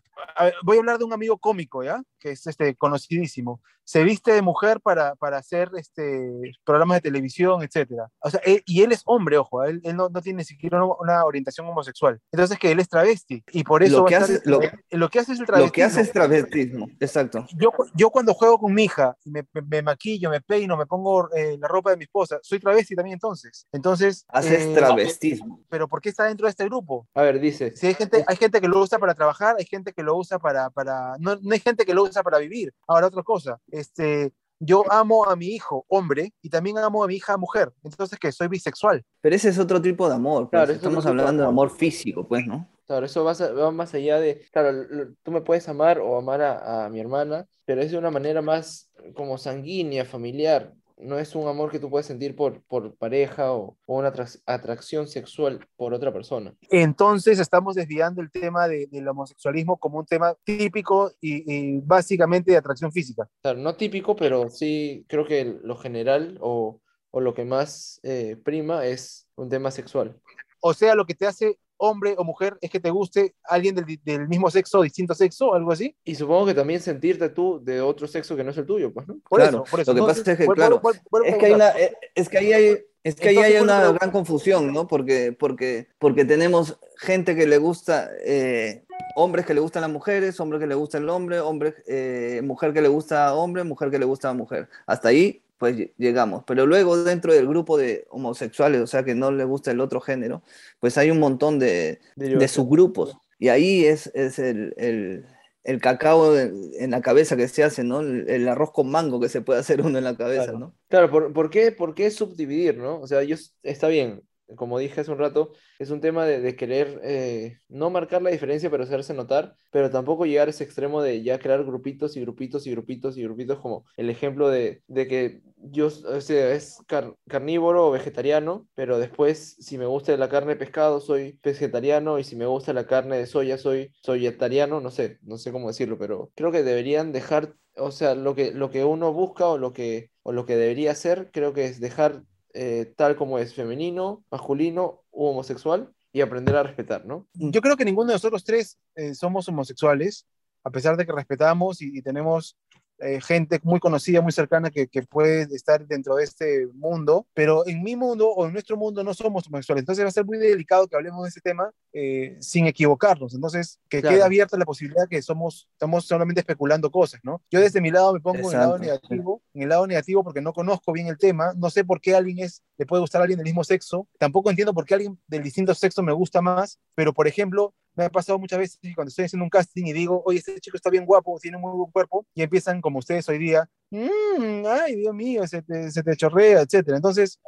voy 0.63 0.77
a 0.77 0.80
hablar 0.81 1.00
de 1.00 1.06
un 1.06 1.13
amigo 1.13 1.39
cómico, 1.39 1.83
¿ya? 1.83 2.03
Que 2.19 2.31
es 2.31 2.45
este, 2.45 2.75
conocidísimo. 2.75 3.59
Se 3.85 4.03
viste 4.03 4.33
de 4.33 4.41
mujer 4.41 4.81
para, 4.81 5.15
para 5.15 5.37
hacer 5.37 5.69
este, 5.77 6.57
programas 6.63 6.97
de 6.97 7.01
televisión, 7.01 7.61
etc. 7.63 8.01
O 8.19 8.29
sea, 8.29 8.41
y 8.65 8.81
él 8.81 8.91
es 8.91 9.01
hombre, 9.05 9.37
ojo, 9.37 9.63
él, 9.63 9.79
él 9.83 9.95
no, 9.95 10.10
no, 10.10 10.21
tiene 10.21 10.38
ni 10.38 10.43
siquiera 10.43 10.83
una, 10.83 11.24
orientación 11.24 11.67
homosexual. 11.67 12.19
Entonces, 12.31 12.57
que 12.57 12.71
él 12.71 12.79
es 12.79 12.89
travesti. 12.89 13.43
Y 13.51 13.63
por 13.63 13.83
eso 13.83 14.00
lo 14.00 14.05
que, 14.05 14.15
hace, 14.15 14.41
lo, 14.45 14.60
lo, 14.91 15.10
que 15.10 15.19
hace 15.19 15.33
es 15.33 15.39
el 15.39 15.45
travestismo. 15.45 15.67
Lo 15.67 15.71
que 15.71 15.83
hace 15.83 16.01
es 16.01 16.12
travestismo, 16.12 16.88
exacto. 17.00 17.45
Yo, 17.55 17.71
yo 17.93 18.10
cuando 18.10 18.33
juego 18.33 18.60
con 18.60 18.74
mi 18.74 18.86
hija, 18.86 19.15
me, 19.24 19.45
me, 19.67 19.81
maquillo, 19.81 20.29
me 20.29 20.41
peino, 20.41 20.75
me 20.77 20.86
pongo 20.86 21.31
eh, 21.33 21.57
la 21.60 21.67
ropa 21.67 21.91
de 21.91 21.98
mi 21.98 22.03
esposa, 22.03 22.39
soy 22.41 22.60
travesti 22.60 22.95
también 22.95 23.13
entonces. 23.13 23.67
Entonces... 23.71 24.25
Haces 24.27 24.65
eh, 24.65 24.74
travestismo. 24.74 25.63
Pero 25.69 25.88
¿por 25.88 26.01
qué 26.01 26.10
está 26.10 26.25
dentro 26.25 26.48
de 26.48 26.51
este 26.51 26.65
grupo? 26.65 27.07
A 27.13 27.21
ver, 27.21 27.39
dice. 27.39 27.75
Si 27.75 27.88
hay 27.88 27.93
gente, 27.93 28.24
hay 28.27 28.36
gente 28.36 28.60
que 28.60 28.67
lo 28.67 28.79
usa 28.79 29.00
para 29.00 29.13
trabajar, 29.13 29.55
hay 29.57 29.65
gente 29.65 29.93
que 29.93 30.03
lo 30.03 30.15
usa 30.17 30.39
para, 30.39 30.69
para 30.69 31.15
no, 31.19 31.36
no 31.36 31.53
hay 31.53 31.60
gente 31.60 31.86
que 31.86 31.93
lo 31.93 32.03
usa 32.03 32.24
para 32.24 32.39
vivir. 32.39 32.74
Ahora, 32.88 33.07
otra 33.07 33.24
cosa, 33.24 33.60
este, 33.79 34.32
yo 34.60 34.84
amo 34.91 35.25
a 35.25 35.36
mi 35.36 35.48
hijo 35.48 35.86
hombre 35.88 36.34
y 36.41 36.50
también 36.50 36.77
amo 36.77 37.03
a 37.03 37.08
mi 37.08 37.15
hija 37.15 37.38
mujer. 37.38 37.72
Entonces, 37.84 38.17
que 38.20 38.32
soy 38.32 38.48
bisexual. 38.48 39.03
Pero 39.22 39.36
ese 39.36 39.50
es 39.50 39.60
otro 39.60 39.82
tipo 39.82 40.08
de 40.08 40.15
amor. 40.15 40.50
Pues, 40.50 40.51
claro, 40.51 40.72
estamos 40.74 41.05
hablando 41.05 41.44
de 41.44 41.50
amor 41.50 41.70
físico, 41.70 42.27
pues, 42.27 42.46
¿no? 42.46 42.67
Claro, 42.86 43.05
eso 43.05 43.24
va, 43.24 43.34
va, 43.34 43.72
más 43.72 43.94
allá 43.96 44.20
de, 44.20 44.46
claro, 44.51 44.86
tú 45.24 45.32
me 45.32 45.41
puedes 45.41 45.67
amar 45.67 46.00
o 46.00 46.17
amar 46.17 46.41
a, 46.41 46.86
a, 46.86 46.89
mi 46.89 47.00
hermana, 47.00 47.48
pero 47.65 47.82
es 47.82 47.89
de 47.91 47.98
una 47.98 48.12
manera 48.12 48.44
más 48.44 48.91
como 49.15 49.39
sanguínea, 49.39 50.05
familiar 50.05 50.72
no 50.97 51.19
es 51.19 51.35
un 51.35 51.47
amor 51.47 51.71
que 51.71 51.79
tú 51.79 51.89
puedes 51.89 52.05
sentir 52.05 52.35
por, 52.35 52.61
por 52.63 52.95
pareja 52.95 53.53
o, 53.53 53.77
una 53.85 54.13
atracción 54.45 55.07
sexual 55.07 55.67
por 55.75 55.93
otra 55.93 56.13
persona. 56.13 56.53
Entonces 56.69 57.39
estamos 57.39 57.75
desviando 57.75 58.21
el 58.21 58.31
tema 58.31 58.67
de, 58.67 58.87
del 58.87 59.07
homosexualismo 59.07 59.77
como 59.77 59.99
un 59.99 60.05
tema 60.05 60.35
típico 60.43 61.11
y, 61.21 61.79
básicamente 61.79 62.51
de 62.51 62.57
atracción 62.57 62.91
física. 62.91 63.27
Claro, 63.41 63.59
no 63.59 63.75
típico, 63.75 64.15
pero 64.15 64.49
sí 64.49 65.05
creo 65.07 65.25
que 65.25 65.59
lo 65.63 65.75
general 65.75 66.37
o, 66.41 66.81
o 67.11 67.21
lo 67.21 67.33
que 67.33 67.45
más 67.45 67.99
eh, 68.03 68.37
prima 68.43 68.85
es 68.85 69.27
un 69.35 69.49
tema 69.49 69.71
sexual. 69.71 70.19
O 70.61 70.73
sea, 70.73 70.95
lo 70.95 71.05
que 71.05 71.13
te 71.13 71.27
hace 71.27 71.59
hombre 71.77 72.15
o 72.17 72.24
mujer 72.24 72.58
es 72.62 72.70
que 72.70 72.79
te 72.79 72.89
guste 72.89 73.36
alguien 73.44 73.75
del, 73.75 74.00
del, 74.03 74.27
mismo 74.27 74.50
sexo 74.50 74.79
o 74.79 74.84
distinto 74.84 75.13
sexo, 75.13 75.53
algo 75.53 75.72
así. 75.72 75.96
Y 76.03 76.15
supongo 76.15 76.48
que 76.48 76.53
también 76.53 76.79
sentirte 76.79 77.29
tú 77.29 77.60
de 77.63 77.82
otro 77.82 78.08
sexo 78.08 78.36
que 78.36 78.44
no 78.44 78.51
es 78.51 78.58
el 78.58 78.65
tuyo, 78.65 78.94
pues, 78.94 79.08
¿no? 79.08 79.20
Por 79.27 79.41
eso, 79.41 79.63
por 79.70 79.79
eso. 79.79 79.94
Lo 79.94 80.01
que 80.01 80.08
pasa 80.08 80.32
es 80.32 80.38
que, 80.38 80.48
claro, 80.48 80.82
es, 81.25 81.36
que 81.38 81.46
hay 81.46 81.53
una, 81.53 81.70
eh, 81.70 81.96
es 82.13 82.29
que 82.29 82.38
ahí 82.38 82.53
hay, 82.53 82.77
es 83.03 83.15
que 83.15 83.29
ahí 83.29 83.38
hay 83.38 83.58
una 83.58 83.91
gran 83.91 84.12
confusión, 84.12 84.74
¿no? 84.74 84.88
Porque, 84.88 85.36
porque, 85.38 85.88
porque 86.00 86.25
tenemos 86.25 86.79
gente 86.98 87.36
que 87.36 87.46
le 87.46 87.58
gusta, 87.58 88.10
eh, 88.25 88.84
hombres 89.15 89.46
que 89.46 89.53
le 89.53 89.62
gustan 89.62 89.82
las 89.82 89.91
mujeres, 89.91 90.39
hombres 90.39 90.60
que 90.60 90.67
le 90.67 90.75
gusta 90.75 90.98
el 90.98 91.10
hombre, 91.10 91.39
hombre, 91.39 91.75
eh, 91.88 92.41
mujer 92.44 92.74
que 92.74 92.82
le 92.82 92.88
gusta 92.88 93.27
a 93.27 93.36
hombre, 93.36 93.63
mujer 93.63 93.91
que 93.91 94.00
le 94.00 94.05
gusta 94.05 94.29
a 94.29 94.34
mujer. 94.34 94.70
Hasta 94.88 95.10
ahí 95.10 95.44
pues 95.57 95.75
llegamos. 95.97 96.43
Pero 96.45 96.65
luego 96.65 97.03
dentro 97.03 97.33
del 97.33 97.47
grupo 97.47 97.77
de 97.77 98.05
homosexuales, 98.09 98.81
o 98.81 98.88
sea, 98.88 99.03
que 99.03 99.15
no 99.15 99.31
le 99.31 99.43
gusta 99.43 99.71
el 99.71 99.79
otro 99.79 100.01
género, 100.01 100.43
pues 100.79 100.97
hay 100.97 101.12
un 101.12 101.19
montón 101.19 101.59
de, 101.59 102.00
de 102.15 102.47
subgrupos. 102.47 103.17
Y 103.39 103.50
ahí 103.50 103.85
es, 103.85 104.12
es 104.15 104.39
el, 104.39 104.74
el, 104.77 105.25
el 105.63 105.81
cacao 105.81 106.38
en 106.38 106.91
la 106.91 107.01
cabeza 107.01 107.35
que 107.35 107.47
se 107.47 107.63
hace, 107.63 107.83
¿no? 107.83 108.00
El, 108.00 108.47
arroz 108.47 108.71
con 108.71 108.89
mango 108.89 109.19
que 109.19 109.29
se 109.29 109.41
puede 109.41 109.59
hacer 109.59 109.81
uno 109.81 109.97
en 109.97 110.03
la 110.03 110.15
cabeza, 110.15 110.43
claro. 110.43 110.59
¿no? 110.59 110.75
Claro, 110.88 111.09
¿por, 111.09 111.33
¿por, 111.33 111.50
qué, 111.50 111.71
¿por 111.71 111.95
qué 111.95 112.12
subdividir, 112.12 112.77
no? 112.77 113.01
O 113.01 113.07
sea, 113.07 113.24
yo, 113.24 113.35
está 113.63 113.88
bien, 113.88 114.21
como 114.55 114.79
dije 114.79 115.01
hace 115.01 115.11
un 115.11 115.17
rato, 115.19 115.51
es 115.79 115.89
un 115.89 116.01
tema 116.01 116.25
de, 116.25 116.39
de 116.39 116.55
querer 116.55 116.99
eh, 117.03 117.59
no 117.67 117.89
marcar 117.89 118.21
la 118.21 118.29
diferencia, 118.29 118.69
pero 118.69 118.83
hacerse 118.83 119.13
notar, 119.13 119.55
pero 119.71 119.89
tampoco 119.89 120.25
llegar 120.25 120.47
a 120.47 120.51
ese 120.51 120.63
extremo 120.63 121.01
de 121.01 121.23
ya 121.23 121.39
crear 121.39 121.63
grupitos 121.63 122.15
y 122.15 122.21
grupitos 122.21 122.67
y 122.67 122.71
grupitos 122.71 123.17
y 123.17 123.23
grupitos, 123.23 123.59
como 123.59 123.85
el 123.97 124.09
ejemplo 124.09 124.49
de, 124.49 124.83
de 124.87 125.07
que 125.07 125.41
yo, 125.57 125.87
o 125.87 126.21
sea, 126.21 126.53
es 126.53 126.77
car 126.87 127.15
carnívoro 127.27 127.87
o 127.87 127.91
vegetariano, 127.91 128.67
pero 128.75 128.99
después, 128.99 129.55
si 129.59 129.77
me 129.77 129.85
gusta 129.85 130.15
la 130.17 130.29
carne 130.29 130.53
de 130.53 130.57
pescado, 130.57 130.99
soy 130.99 131.39
vegetariano, 131.43 132.19
y 132.19 132.23
si 132.23 132.35
me 132.35 132.45
gusta 132.45 132.73
la 132.73 132.85
carne 132.87 133.17
de 133.17 133.25
soya, 133.25 133.57
soy 133.57 133.91
soyetariano, 134.01 134.79
no 134.81 134.91
sé, 134.91 135.19
no 135.23 135.37
sé 135.37 135.51
cómo 135.51 135.67
decirlo, 135.67 135.97
pero 135.97 136.31
creo 136.35 136.51
que 136.51 136.63
deberían 136.63 137.11
dejar, 137.11 137.55
o 137.77 137.91
sea, 137.91 138.15
lo 138.15 138.35
que, 138.35 138.51
lo 138.51 138.69
que 138.69 138.83
uno 138.85 139.13
busca 139.13 139.47
o 139.47 139.57
lo 139.57 139.73
que, 139.73 140.11
o 140.23 140.31
lo 140.31 140.45
que 140.45 140.55
debería 140.55 140.91
hacer, 140.91 141.29
creo 141.31 141.53
que 141.53 141.65
es 141.65 141.79
dejar 141.79 142.23
eh, 142.55 142.93
tal 142.95 143.15
como 143.15 143.38
es 143.38 143.53
femenino, 143.53 144.24
masculino 144.31 145.03
u 145.12 145.25
homosexual 145.25 145.93
y 146.13 146.21
aprender 146.21 146.55
a 146.55 146.63
respetar, 146.63 147.05
¿no? 147.05 147.27
Yo 147.33 147.62
creo 147.62 147.75
que 147.75 147.83
ninguno 147.83 148.07
de 148.07 148.13
nosotros 148.13 148.45
tres 148.45 148.79
eh, 148.95 149.13
somos 149.13 149.50
homosexuales, 149.50 150.25
a 150.63 150.71
pesar 150.71 150.95
de 150.95 151.05
que 151.05 151.12
respetamos 151.12 151.81
y 151.81 152.01
tenemos 152.01 152.57
eh, 152.99 153.19
gente 153.21 153.59
muy 153.63 153.79
conocida, 153.79 154.21
muy 154.21 154.31
cercana 154.31 154.71
que, 154.71 154.87
que, 154.87 155.03
puede 155.03 155.43
estar 155.53 155.85
dentro 155.85 156.15
de 156.15 156.23
este 156.23 156.67
mundo, 156.73 157.27
pero 157.33 157.67
en 157.67 157.83
mi 157.83 157.95
mundo 157.95 158.29
o 158.29 158.45
en 158.45 158.53
nuestro 158.53 158.77
mundo 158.77 159.03
no 159.03 159.13
somos 159.13 159.47
homosexuales. 159.47 159.81
Entonces 159.81 160.05
va 160.05 160.09
a 160.09 160.11
ser 160.11 160.25
muy 160.25 160.37
delicado 160.37 160.87
que 160.87 160.95
hablemos 160.95 161.23
de 161.23 161.29
ese 161.29 161.41
tema 161.41 161.71
eh, 161.93 162.37
sin 162.39 162.67
equivocarnos. 162.67 163.33
Entonces, 163.33 163.79
que 163.89 164.01
claro. 164.01 164.15
quede 164.15 164.25
abierta 164.25 164.57
la 164.57 164.65
posibilidad 164.65 165.07
que 165.09 165.21
somos, 165.21 165.67
estamos 165.73 166.05
solamente 166.05 166.39
especulando 166.41 166.89
cosas, 166.89 167.19
¿no? 167.23 167.41
Yo 167.51 167.59
desde 167.59 167.81
mi 167.81 167.91
lado 167.91 168.13
me 168.13 168.21
pongo 168.21 168.37
Exacto. 168.37 168.55
en 168.55 168.61
el 168.61 168.67
lado 168.67 168.79
negativo, 168.79 169.41
en 169.53 169.61
el 169.63 169.69
lado 169.69 169.87
negativo 169.87 170.23
porque 170.23 170.41
no 170.41 170.53
conozco 170.53 170.93
bien 170.93 171.07
el 171.07 171.17
tema, 171.17 171.53
no 171.57 171.69
sé 171.69 171.83
por 171.83 171.99
qué 171.99 172.15
alguien 172.15 172.39
es, 172.39 172.63
le 172.77 172.85
puede 172.85 173.01
gustar 173.01 173.21
a 173.21 173.23
alguien 173.23 173.37
del 173.37 173.45
mismo 173.45 173.63
sexo, 173.63 174.07
tampoco 174.17 174.49
entiendo 174.49 174.73
por 174.73 174.85
qué 174.85 174.93
alguien 174.95 175.19
del 175.27 175.43
distinto 175.43 175.73
sexo 175.75 176.01
me 176.01 176.13
gusta 176.13 176.41
más, 176.41 176.79
pero 176.95 177.13
por 177.13 177.27
ejemplo, 177.27 177.73
me 177.95 178.05
ha 178.05 178.09
pasado 178.09 178.37
muchas 178.37 178.59
veces 178.59 178.79
cuando 178.93 179.09
estoy 179.09 179.25
haciendo 179.25 179.43
un 179.43 179.49
casting 179.49 179.85
y 179.85 179.93
digo, 179.93 180.21
oye, 180.25 180.39
este 180.39 180.59
chico 180.59 180.77
está 180.77 180.89
bien 180.89 181.05
guapo, 181.05 181.37
tiene 181.41 181.57
un 181.57 181.63
muy 181.63 181.77
buen 181.77 181.91
cuerpo, 181.91 182.25
y 182.33 182.41
empiezan 182.41 182.81
como 182.81 182.99
ustedes 182.99 183.27
hoy 183.29 183.37
día, 183.37 183.69
mmm, 183.89 184.65
ay, 184.67 184.95
Dios 184.95 185.13
mío, 185.13 185.47
se 185.47 185.61
te, 185.61 185.91
se 185.91 186.03
te 186.03 186.15
chorrea, 186.15 186.61
etc. 186.61 186.89
Entonces, 186.89 187.39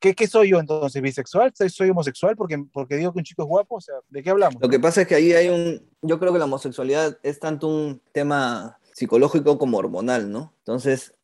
¿qué, 0.00 0.14
¿qué, 0.14 0.26
soy 0.26 0.50
yo 0.50 0.58
entonces? 0.58 1.00
¿Bisexual? 1.00 1.52
¿Soy, 1.54 1.90
homosexual 1.90 2.36
porque, 2.36 2.64
porque 2.72 2.96
digo 2.96 3.12
que 3.12 3.18
un 3.18 3.24
chico 3.24 3.42
es 3.42 3.48
guapo? 3.48 3.76
O 3.76 3.80
sea, 3.80 3.94
¿de 4.08 4.22
qué 4.22 4.30
hablamos? 4.30 4.60
Lo 4.60 4.68
que 4.68 4.80
pasa 4.80 5.02
es 5.02 5.08
que 5.08 5.14
ahí 5.14 5.32
hay 5.32 5.48
un, 5.48 5.88
yo 6.02 6.18
creo 6.18 6.32
que 6.32 6.38
la 6.38 6.46
homosexualidad 6.46 7.18
es 7.22 7.38
tanto 7.38 7.68
un 7.68 8.00
tema 8.12 8.78
psicológico 8.92 9.58
como 9.58 9.78
hormonal, 9.78 10.30
¿no? 10.30 10.52
Entonces, 10.58 11.14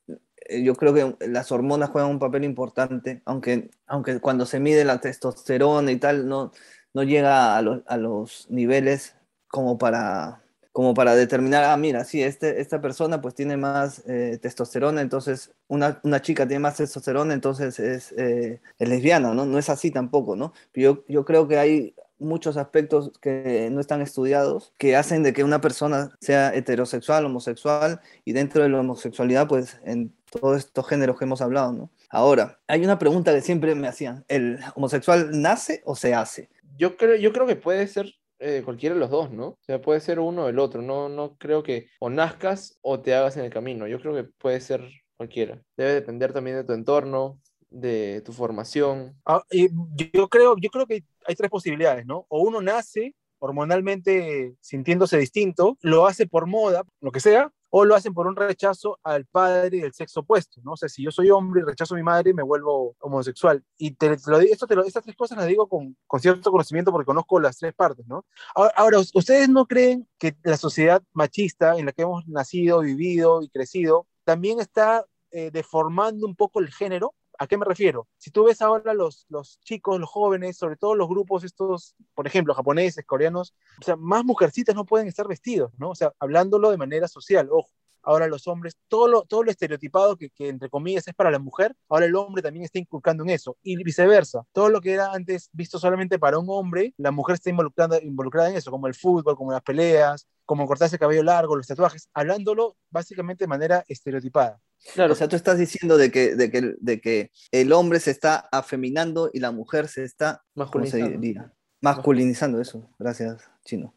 eh, 0.49 0.63
yo 0.63 0.75
creo 0.75 0.95
que 0.95 1.27
las 1.27 1.53
hormonas 1.53 1.91
juegan 1.91 2.11
un 2.11 2.19
papel 2.19 2.45
importante, 2.45 3.23
aunque, 3.25 3.71
aunque 3.87 4.19
cuando 4.21 4.47
se 4.47 4.61
mide 4.61 4.85
la 4.85 5.01
testosterona 5.01 5.93
y 5.93 5.97
tal, 5.97 6.27
no, 6.27 6.53
no 6.99 7.05
llega 7.05 7.55
a, 7.55 7.59
a 7.59 7.97
los 7.97 8.51
niveles 8.51 9.15
como 9.47 9.79
para, 9.79 10.43
como 10.73 10.95
para 10.95 11.15
determinar, 11.15 11.63
ah, 11.63 11.77
mira, 11.77 12.03
sí, 12.03 12.21
este, 12.25 12.61
esta 12.61 12.81
persona 12.81 13.21
pues 13.21 13.37
tiene 13.37 13.57
más 13.57 14.03
eh, 14.09 14.37
testosterona, 14.43 15.01
entonces 15.01 15.53
una, 15.69 16.01
una, 16.03 16.21
chica 16.21 16.49
tiene 16.49 16.59
más 16.59 16.77
testosterona, 16.77 17.35
entonces 17.35 17.79
es, 17.79 18.11
eh, 18.19 18.61
es, 18.81 18.89
lesbiana, 18.89 19.33
¿no? 19.33 19.47
No 19.47 19.59
es 19.59 19.71
así 19.71 19.93
tampoco, 19.93 20.35
¿no? 20.35 20.53
Yo, 20.75 21.05
yo 21.07 21.25
creo 21.25 21.47
que 21.47 21.57
hay 21.57 21.95
muchos 22.19 22.57
aspectos 22.57 23.13
que 23.21 23.69
no 23.71 23.81
están 23.81 24.03
estudiados 24.03 24.73
que 24.77 24.97
hacen 24.97 25.23
de 25.23 25.33
que 25.33 25.45
una 25.45 25.61
persona 25.61 26.11
sea 26.21 26.53
heterosexual, 26.53 27.27
homosexual 27.27 28.01
y 28.25 28.33
dentro 28.33 28.65
de 28.65 28.71
la 28.71 28.81
homosexualidad 28.81 29.47
pues 29.47 29.79
en 29.85 30.13
todos 30.33 30.59
estos 30.59 30.89
géneros 30.89 31.17
que 31.17 31.27
hemos 31.27 31.41
hablado, 31.43 31.73
¿no? 31.73 31.91
Ahora, 32.11 32.59
hay 32.67 32.83
una 32.85 32.99
pregunta 32.99 33.33
que 33.33 33.41
siempre 33.41 33.77
me 33.77 33.87
hacían, 33.87 34.25
¿el 34.27 34.59
homosexual 34.75 35.29
nace 35.33 35.81
o 35.85 35.95
se 35.95 36.13
hace? 36.13 36.49
Yo 36.79 36.97
creo, 36.97 37.17
yo 37.17 37.33
creo 37.33 37.47
que 37.47 37.57
puede 37.57 37.87
ser 37.89 38.15
eh, 38.39 38.63
cualquiera 38.65 38.95
de 38.95 39.01
los 39.01 39.11
dos, 39.11 39.31
¿no? 39.31 39.49
O 39.49 39.59
sea, 39.61 39.81
puede 39.81 40.01
ser 40.01 40.21
uno 40.21 40.45
o 40.45 40.49
el 40.49 40.59
otro. 40.59 40.81
No, 40.81 41.09
no 41.09 41.37
creo 41.37 41.63
que 41.63 41.89
o 41.99 42.09
nazcas 42.09 42.79
o 42.83 43.01
te 43.01 43.15
hagas 43.15 43.37
en 43.37 43.45
el 43.45 43.51
camino. 43.51 43.87
Yo 43.89 44.01
creo 44.01 44.15
que 44.15 44.25
puede 44.25 44.61
ser 44.61 44.89
cualquiera. 45.17 45.61
Debe 45.77 45.93
depender 45.95 46.33
también 46.33 46.57
de 46.57 46.65
tu 46.65 46.73
entorno, 46.73 47.41
de 47.69 48.23
tu 48.25 48.33
formación. 48.33 49.21
Ah, 49.27 49.43
y 49.51 49.69
yo, 50.13 50.29
creo, 50.29 50.55
yo 50.57 50.71
creo 50.71 50.87
que 50.87 51.03
hay 51.27 51.35
tres 51.35 51.51
posibilidades, 51.51 52.07
¿no? 52.07 52.27
O 52.29 52.43
uno 52.43 52.63
nace 52.63 53.15
hormonalmente 53.41 54.55
sintiéndose 54.61 55.19
distinto, 55.19 55.79
lo 55.81 56.07
hace 56.07 56.27
por 56.27 56.47
moda, 56.47 56.85
lo 57.01 57.13
que 57.13 57.21
sea, 57.21 57.53
o 57.71 57.85
lo 57.85 57.95
hacen 57.95 58.15
por 58.15 58.27
un 58.27 58.37
rechazo 58.37 58.99
al 59.03 59.27
padre 59.27 59.81
del 59.81 59.93
sexo 59.93 60.21
opuesto, 60.21 60.61
¿no? 60.65 60.73
O 60.73 60.77
sea, 60.77 60.89
si 60.89 61.03
yo 61.03 61.11
soy 61.11 61.31
hombre 61.31 61.61
y 61.61 61.65
rechazo 61.65 61.95
a 61.95 61.99
mi 61.99 62.03
madre, 62.03 62.33
me 62.33 62.43
vuelvo 62.43 62.97
homosexual. 63.01 63.63
Y 63.77 63.93
te, 63.93 64.17
te 64.17 64.31
lo, 64.31 64.39
esto 64.41 64.67
te 64.67 64.75
lo, 64.75 64.85
estas 64.85 65.05
tres 65.05 65.17
cosas 65.17 65.39
las 65.39 65.47
digo 65.47 65.69
con, 65.69 65.97
con, 66.07 66.21
cierto 66.21 66.51
conocimiento 66.51 66.91
porque 66.91 67.07
conozco 67.07 67.41
las 67.41 67.59
tres 67.59 67.75
partes, 67.75 68.07
¿no? 68.07 68.25
Ahora, 68.55 68.73
ahora, 68.77 68.99
¿ustedes 68.99 69.49
no 69.49 69.67
creen 69.67 70.09
que 70.19 70.37
la 70.43 70.57
sociedad 70.57 71.03
machista 71.13 71.77
en 71.77 71.87
la 71.87 71.93
que 71.93 72.03
hemos 72.03 72.27
nacido, 72.27 72.81
vivido 72.81 73.43
y 73.43 73.49
crecido 73.49 74.07
también 74.25 74.61
está 74.61 75.05
eh, 75.31 75.51
deformando 75.51 76.27
un 76.27 76.37
poco 76.37 76.61
el 76.61 76.73
género? 76.73 77.15
¿A 77.39 77.47
qué 77.47 77.57
me 77.57 77.65
refiero? 77.65 78.09
Si 78.19 78.31
tú 78.33 78.45
ves 78.45 78.61
ahora 78.61 78.95
los, 78.95 79.25
los 79.29 79.61
chicos, 79.61 80.01
los 80.01 80.11
jóvenes, 80.11 80.57
sobre 80.57 80.77
todo 80.77 80.97
los 80.97 81.09
grupos 81.09 81.45
estos, 81.45 81.95
por 82.15 82.27
ejemplo, 82.27 82.53
japoneses, 82.53 83.07
coreanos, 83.07 83.55
o 83.81 83.85
sea, 83.85 83.95
más 83.97 84.25
mujercitas 84.25 84.75
no 84.75 84.85
pueden 84.85 85.07
estar 85.07 85.29
vestidos, 85.29 85.73
¿no? 85.79 85.91
O 85.91 85.95
sea, 85.95 86.13
hablándolo 86.19 86.71
de 86.71 86.77
manera 86.77 87.07
social, 87.07 87.49
ojo. 87.51 87.71
Ahora 88.03 88.27
los 88.27 88.47
hombres, 88.49 88.77
todo 88.89 89.07
lo, 89.07 89.23
todo 89.23 89.43
lo 89.43 89.51
estereotipado 89.51 90.17
que, 90.17 90.31
que, 90.31 90.49
entre 90.49 90.71
comillas, 90.71 91.07
es 91.09 91.15
para 91.15 91.31
la 91.31 91.39
mujer, 91.39 91.77
ahora 91.89 92.07
el 92.07 92.17
hombre 92.17 92.43
también 92.43 92.65
está 92.65 92.79
inculcando 92.79 93.23
en 93.23 93.31
eso. 93.31 93.57
Y 93.63 93.77
viceversa. 93.83 94.45
Todo 94.53 94.71
lo 94.71 94.81
que 94.81 94.93
era 94.93 95.13
antes 95.13 95.51
visto 95.53 95.79
solamente 95.79 96.19
para 96.19 96.39
un 96.39 96.47
hombre, 96.49 96.95
la 96.97 97.11
mujer 97.11 97.35
está 97.35 97.51
involucrada, 97.51 98.01
involucrada 98.03 98.51
en 98.51 98.57
eso, 98.57 98.71
como 98.71 98.87
el 98.87 98.95
fútbol, 98.95 99.37
como 99.37 99.53
las 99.53 99.63
peleas, 99.63 100.27
como 100.49 100.67
cortarse 100.67 100.97
el 100.97 101.01
cabello 101.01 101.23
largo, 101.23 101.57
los 101.57 101.67
tatuajes, 101.67 102.09
hablándolo 102.15 102.75
básicamente 102.91 103.45
de 103.45 103.49
manera 103.49 103.85
estereotipada. 103.87 104.59
Claro, 104.95 105.13
o 105.13 105.15
sea, 105.15 105.29
tú 105.29 105.37
estás 105.37 105.59
diciendo 105.59 105.99
de 105.99 106.11
que, 106.11 106.37
de 106.37 106.51
que, 106.51 106.75
de 106.81 107.01
que 107.03 107.31
el 107.53 107.71
hombre 107.71 108.01
se 108.01 108.13
está 108.13 108.49
afeminando 108.51 109.29
y 109.31 109.41
la 109.41 109.53
mujer 109.53 109.89
se 109.89 110.05
está 110.05 110.43
masculinizando. 110.55 111.21
Se 111.21 111.51
masculinizando, 111.83 112.61
eso. 112.63 112.89
Gracias, 112.99 113.43
Chino. 113.63 113.93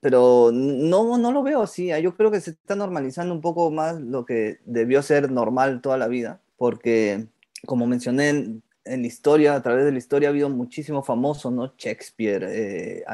Pero 0.00 0.50
no, 0.52 1.16
no 1.16 1.30
lo 1.30 1.44
veo 1.44 1.62
así. 1.62 1.90
Yo 2.02 2.16
creo 2.16 2.32
que 2.32 2.40
se 2.40 2.50
está 2.50 2.74
normalizando 2.74 3.32
un 3.32 3.40
poco 3.40 3.70
más 3.70 4.00
lo 4.00 4.24
que 4.24 4.58
debió 4.64 5.00
ser 5.00 5.30
normal 5.30 5.80
toda 5.80 5.96
la 5.96 6.08
vida, 6.08 6.40
porque, 6.56 7.28
como 7.66 7.86
mencioné, 7.86 8.60
en, 8.84 9.02
la 9.02 9.06
historia, 9.06 9.54
a 9.54 9.62
través 9.62 9.84
de 9.84 9.92
la 9.92 9.98
historia, 9.98 10.28
ha 10.28 10.30
habido 10.30 10.48
muchísimos 10.48 11.06
famosos, 11.06 11.52
¿no? 11.52 11.72
Shakespeare, 11.76 12.46
eh, 12.48 13.04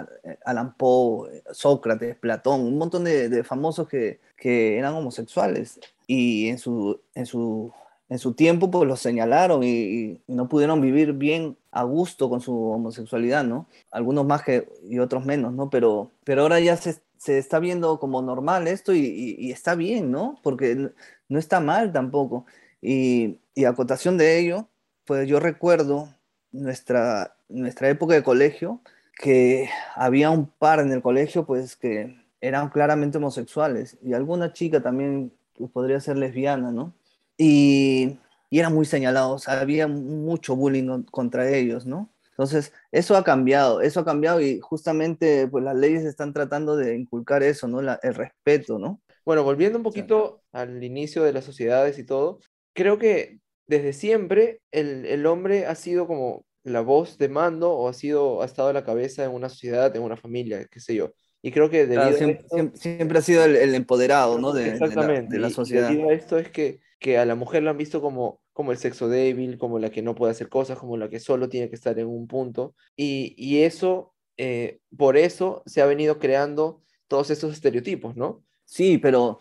Alan 0.44 0.74
Poe, 0.76 1.42
Sócrates, 1.52 2.16
Platón, 2.16 2.62
un 2.62 2.78
montón 2.78 3.04
de, 3.04 3.44
famosos 3.44 3.88
que, 3.88 4.20
que, 4.36 4.78
eran 4.78 4.94
homosexuales 4.94 5.80
y 6.06 6.48
en 6.48 6.58
su, 6.58 7.00
en 7.14 7.26
su, 7.26 7.72
en 8.08 8.18
su 8.18 8.34
tiempo 8.34 8.70
pues 8.70 8.88
los 8.88 9.00
señalaron 9.00 9.62
y, 9.62 10.20
no 10.26 10.48
pudieron 10.48 10.80
vivir 10.80 11.12
bien 11.12 11.56
a 11.70 11.84
gusto 11.84 12.28
con 12.28 12.40
su 12.40 12.54
homosexualidad, 12.70 13.44
¿no? 13.44 13.66
Algunos 13.90 14.26
más 14.26 14.42
que, 14.42 14.68
y 14.88 14.98
otros 14.98 15.24
menos, 15.24 15.52
¿no? 15.52 15.70
Pero, 15.70 16.10
pero 16.24 16.42
ahora 16.42 16.60
ya 16.60 16.76
se, 16.76 17.00
se 17.16 17.38
está 17.38 17.58
viendo 17.58 18.00
como 18.00 18.22
normal 18.22 18.68
esto 18.68 18.94
y 18.94 19.50
está 19.50 19.74
bien, 19.74 20.10
¿no? 20.10 20.38
Porque 20.42 20.90
no 21.28 21.38
está 21.38 21.60
mal 21.60 21.92
tampoco. 21.92 22.44
Y, 22.82 23.38
y 23.54 23.64
acotación 23.64 24.18
de 24.18 24.38
ello, 24.38 24.68
pues 25.10 25.26
yo 25.26 25.40
recuerdo 25.40 26.08
nuestra, 26.52 27.34
nuestra 27.48 27.88
época 27.88 28.14
de 28.14 28.22
colegio, 28.22 28.80
que 29.18 29.68
había 29.96 30.30
un 30.30 30.46
par 30.46 30.78
en 30.78 30.92
el 30.92 31.02
colegio, 31.02 31.44
pues 31.44 31.74
que 31.74 32.14
eran 32.40 32.68
claramente 32.70 33.18
homosexuales, 33.18 33.98
y 34.04 34.12
alguna 34.12 34.52
chica 34.52 34.80
también 34.80 35.32
podría 35.72 35.98
ser 35.98 36.16
lesbiana, 36.16 36.70
¿no? 36.70 36.94
Y, 37.36 38.20
y 38.50 38.60
eran 38.60 38.72
muy 38.72 38.84
señalados, 38.84 39.48
había 39.48 39.88
mucho 39.88 40.54
bullying 40.54 41.02
contra 41.10 41.50
ellos, 41.50 41.86
¿no? 41.86 42.08
Entonces, 42.30 42.72
eso 42.92 43.16
ha 43.16 43.24
cambiado, 43.24 43.80
eso 43.80 43.98
ha 43.98 44.04
cambiado 44.04 44.40
y 44.40 44.60
justamente 44.60 45.48
pues 45.48 45.64
las 45.64 45.74
leyes 45.74 46.04
están 46.04 46.32
tratando 46.32 46.76
de 46.76 46.94
inculcar 46.94 47.42
eso, 47.42 47.66
¿no? 47.66 47.82
La, 47.82 47.98
el 48.04 48.14
respeto, 48.14 48.78
¿no? 48.78 49.00
Bueno, 49.24 49.42
volviendo 49.42 49.76
un 49.76 49.82
poquito 49.82 50.44
al 50.52 50.84
inicio 50.84 51.24
de 51.24 51.32
las 51.32 51.44
sociedades 51.44 51.98
y 51.98 52.04
todo, 52.04 52.38
creo 52.74 52.96
que 52.96 53.40
desde 53.70 53.92
siempre 53.92 54.60
el, 54.72 55.06
el, 55.06 55.24
hombre 55.26 55.66
ha 55.66 55.76
sido 55.76 56.08
como 56.08 56.44
la 56.64 56.80
voz 56.80 57.18
de 57.18 57.28
mando 57.28 57.70
o 57.70 57.88
ha, 57.88 57.92
sido, 57.92 58.42
ha 58.42 58.44
estado 58.44 58.70
a 58.70 58.72
la 58.72 58.84
cabeza 58.84 59.24
en 59.24 59.30
una 59.30 59.48
sociedad, 59.48 59.94
en 59.94 60.02
una 60.02 60.16
familia, 60.16 60.66
qué 60.68 60.80
sé 60.80 60.96
yo. 60.96 61.12
Y 61.40 61.52
creo 61.52 61.70
que 61.70 61.86
claro, 61.86 62.16
siempre, 62.16 62.44
esto, 62.50 62.72
siempre, 62.74 63.18
ha 63.18 63.22
sido 63.22 63.44
el, 63.44 63.54
el 63.54 63.76
empoderado 63.76 64.40
¿no? 64.40 64.52
de, 64.52 64.70
exactamente, 64.70 65.34
de, 65.34 65.38
la, 65.38 65.46
de 65.46 65.50
la 65.50 65.50
sociedad. 65.50 65.88
Y 65.88 65.92
debido 65.94 66.10
a 66.10 66.14
esto 66.14 66.36
es 66.36 66.50
que, 66.50 66.80
que 66.98 67.16
a 67.16 67.24
la 67.24 67.36
mujer 67.36 67.62
la 67.62 67.70
han 67.70 67.78
visto 67.78 68.02
como, 68.02 68.42
como 68.52 68.72
el 68.72 68.78
sexo 68.78 69.08
débil, 69.08 69.56
como 69.56 69.78
la 69.78 69.90
que 69.90 70.02
no 70.02 70.16
puede 70.16 70.32
hacer 70.32 70.48
cosas, 70.48 70.76
como 70.76 70.96
la 70.96 71.08
que 71.08 71.20
solo 71.20 71.48
tiene 71.48 71.68
que 71.68 71.76
estar 71.76 71.96
en 71.96 72.08
un 72.08 72.26
punto. 72.26 72.74
Y, 72.96 73.36
y 73.38 73.62
eso, 73.62 74.14
eh, 74.36 74.80
por 74.96 75.16
eso 75.16 75.62
se 75.64 75.80
ha 75.80 75.86
venido 75.86 76.18
creando 76.18 76.82
todos 77.06 77.30
esos 77.30 77.52
estereotipos, 77.52 78.16
¿no? 78.16 78.42
Sí, 78.64 78.98
pero 78.98 79.38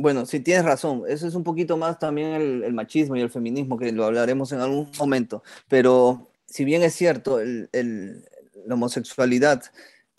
bueno, 0.00 0.26
sí 0.26 0.40
tienes 0.40 0.64
razón. 0.64 1.02
Eso 1.08 1.26
es 1.26 1.34
un 1.34 1.44
poquito 1.44 1.76
más 1.76 1.98
también 1.98 2.28
el, 2.64 2.72
machismo 2.72 3.16
y 3.16 3.20
el 3.20 3.30
feminismo, 3.30 3.78
que 3.78 3.92
lo 3.92 4.04
hablaremos 4.04 4.52
en 4.52 4.60
algún 4.60 4.90
momento. 4.98 5.42
Pero 5.68 6.28
si 6.46 6.64
bien 6.64 6.82
es 6.82 6.94
cierto, 6.94 7.40
el, 7.40 7.68
la 8.66 8.74
homosexualidad 8.74 9.62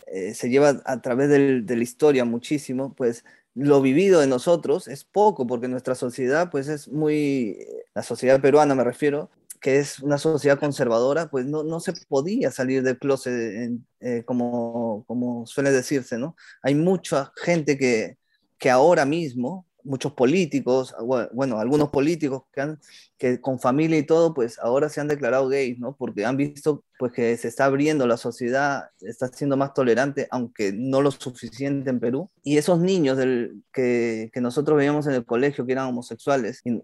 eh, 0.06 0.34
se 0.34 0.50
lleva 0.50 0.82
a 0.84 1.00
través 1.00 1.28
de 1.28 1.76
la 1.76 1.82
historia 1.82 2.24
muchísimo, 2.24 2.94
pues 2.94 3.24
lo 3.54 3.80
vivido 3.80 4.20
de 4.20 4.26
nosotros 4.26 4.88
es 4.88 5.04
poco, 5.04 5.46
porque 5.46 5.68
nuestra 5.68 5.94
sociedad, 5.94 6.50
pues 6.50 6.68
es 6.68 6.88
muy, 6.88 7.58
la 7.94 8.02
sociedad 8.02 8.40
peruana 8.40 8.74
me 8.74 8.84
refiero, 8.84 9.30
que 9.60 9.78
es 9.78 10.00
una 10.00 10.18
sociedad 10.18 10.58
conservadora, 10.58 11.30
pues 11.30 11.46
no, 11.46 11.62
no 11.62 11.80
se 11.80 11.92
podía 12.08 12.50
salir 12.50 12.82
del 12.82 12.98
closet 12.98 13.72
eh, 14.00 14.22
como, 14.24 15.04
como 15.06 15.46
suele 15.46 15.70
decirse, 15.70 16.16
¿no? 16.18 16.36
Hay 16.62 16.74
mucha 16.74 17.32
gente 17.36 17.76
que, 17.76 18.16
que 18.58 18.70
ahora 18.70 19.04
mismo 19.04 19.66
muchos 19.84 20.12
políticos, 20.12 20.94
bueno, 21.32 21.58
algunos 21.58 21.90
políticos 21.90 22.42
que, 22.52 22.60
han, 22.60 22.80
que 23.18 23.40
con 23.40 23.58
familia 23.58 23.98
y 23.98 24.02
todo, 24.04 24.34
pues 24.34 24.58
ahora 24.58 24.88
se 24.88 25.00
han 25.00 25.08
declarado 25.08 25.48
gays, 25.48 25.78
¿no? 25.78 25.94
Porque 25.96 26.24
han 26.24 26.36
visto 26.36 26.84
pues 26.98 27.12
que 27.12 27.36
se 27.36 27.48
está 27.48 27.64
abriendo 27.64 28.06
la 28.06 28.16
sociedad, 28.16 28.90
está 29.00 29.28
siendo 29.28 29.56
más 29.56 29.72
tolerante, 29.72 30.28
aunque 30.30 30.72
no 30.72 31.00
lo 31.00 31.10
suficiente 31.10 31.90
en 31.90 31.98
Perú. 31.98 32.30
Y 32.42 32.58
esos 32.58 32.78
niños 32.80 33.16
del, 33.16 33.62
que, 33.72 34.30
que 34.32 34.40
nosotros 34.40 34.76
veíamos 34.76 35.06
en 35.06 35.14
el 35.14 35.24
colegio 35.24 35.64
que 35.64 35.72
eran 35.72 35.86
homosexuales 35.86 36.60
y, 36.64 36.82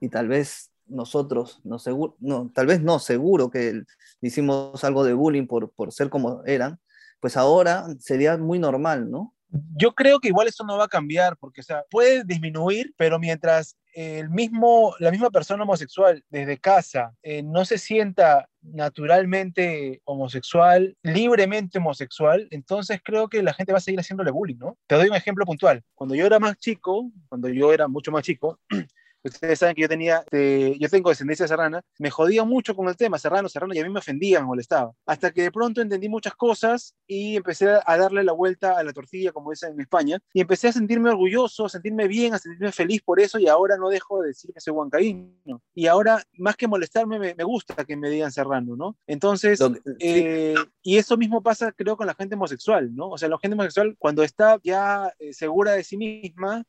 y, 0.00 0.08
tal 0.10 0.28
vez 0.28 0.70
nosotros, 0.86 1.60
no, 1.64 1.78
seguro, 1.78 2.16
no, 2.20 2.50
tal 2.54 2.66
vez 2.66 2.82
no, 2.82 2.98
seguro 2.98 3.50
que 3.50 3.82
hicimos 4.20 4.84
algo 4.84 5.04
de 5.04 5.14
bullying 5.14 5.46
por, 5.46 5.70
por 5.70 5.92
ser 5.92 6.10
como 6.10 6.42
eran, 6.44 6.78
pues 7.20 7.36
ahora 7.36 7.86
sería 7.98 8.36
muy 8.36 8.58
normal, 8.58 9.10
¿no? 9.10 9.34
Yo 9.76 9.94
creo 9.94 10.20
que 10.20 10.28
igual 10.28 10.48
eso 10.48 10.64
no 10.64 10.76
va 10.76 10.84
a 10.84 10.88
cambiar, 10.88 11.36
porque, 11.38 11.62
o 11.62 11.64
sea, 11.64 11.84
puede 11.90 12.24
disminuir, 12.24 12.92
pero 12.96 13.18
mientras 13.18 13.76
el 13.94 14.28
mismo, 14.30 14.94
la 14.98 15.10
misma 15.10 15.30
persona 15.30 15.64
homosexual 15.64 16.22
desde 16.28 16.58
casa 16.58 17.14
eh, 17.22 17.42
no 17.42 17.64
se 17.64 17.78
sienta 17.78 18.48
naturalmente 18.60 20.02
homosexual, 20.04 20.96
libremente 21.02 21.78
homosexual, 21.78 22.46
entonces 22.50 23.00
creo 23.02 23.28
que 23.28 23.42
la 23.42 23.54
gente 23.54 23.72
va 23.72 23.78
a 23.78 23.80
seguir 23.80 24.00
haciéndole 24.00 24.30
bullying, 24.30 24.58
¿no? 24.58 24.76
Te 24.86 24.96
doy 24.96 25.08
un 25.08 25.16
ejemplo 25.16 25.44
puntual. 25.44 25.82
Cuando 25.94 26.14
yo 26.14 26.26
era 26.26 26.38
más 26.38 26.56
chico, 26.58 27.10
cuando 27.28 27.48
yo 27.48 27.72
era 27.72 27.88
mucho 27.88 28.12
más 28.12 28.22
chico, 28.22 28.60
ustedes 29.24 29.58
saben 29.58 29.74
que 29.74 29.82
yo 29.82 29.88
tenía, 29.88 30.18
este, 30.18 30.78
yo 30.78 30.88
tengo 30.88 31.10
descendencia 31.10 31.48
serrana, 31.48 31.82
me 31.98 32.10
jodía 32.10 32.44
mucho 32.44 32.74
con 32.74 32.88
el 32.88 32.96
tema 32.96 33.18
serrano, 33.18 33.48
serrano, 33.48 33.74
y 33.74 33.78
a 33.78 33.84
mí 33.84 33.90
me 33.90 33.98
ofendía, 33.98 34.40
me 34.40 34.46
molestaba. 34.46 34.92
Hasta 35.06 35.30
que 35.32 35.42
de 35.42 35.52
pronto 35.52 35.80
entendí 35.80 36.08
muchas 36.08 36.34
cosas 36.34 36.94
y 37.06 37.36
empecé 37.36 37.68
a 37.84 37.96
darle 37.96 38.24
la 38.24 38.32
vuelta 38.32 38.78
a 38.78 38.82
la 38.82 38.92
tortilla, 38.92 39.32
como 39.32 39.50
dicen 39.50 39.72
en 39.72 39.80
España, 39.80 40.18
y 40.32 40.40
empecé 40.40 40.68
a 40.68 40.72
sentirme 40.72 41.10
orgulloso, 41.10 41.66
a 41.66 41.68
sentirme 41.68 42.08
bien, 42.08 42.34
a 42.34 42.38
sentirme 42.38 42.72
feliz 42.72 43.02
por 43.02 43.20
eso, 43.20 43.38
y 43.38 43.48
ahora 43.48 43.76
no 43.76 43.88
dejo 43.88 44.20
de 44.22 44.28
decir 44.28 44.52
que 44.52 44.60
soy 44.60 44.72
huancaíno. 44.72 45.62
Y 45.74 45.86
ahora, 45.86 46.22
más 46.34 46.56
que 46.56 46.68
molestarme, 46.68 47.18
me, 47.18 47.44
gusta 47.44 47.84
que 47.84 47.96
me 47.96 48.10
digan 48.10 48.32
serrano, 48.32 48.76
¿no? 48.76 48.96
Entonces, 49.06 49.60
eh, 50.00 50.54
y 50.82 50.98
eso 50.98 51.16
mismo 51.16 51.42
pasa, 51.42 51.72
creo, 51.72 51.96
con 51.96 52.06
la 52.06 52.14
gente 52.14 52.34
homosexual, 52.34 52.94
¿no? 52.94 53.10
O 53.10 53.18
sea, 53.18 53.28
la 53.28 53.38
gente 53.38 53.54
homosexual, 53.54 53.96
cuando 53.98 54.22
está 54.22 54.58
ya 54.62 55.12
eh, 55.18 55.32
segura 55.32 55.72
de 55.72 55.84
sí 55.84 55.96
misma, 55.96 56.64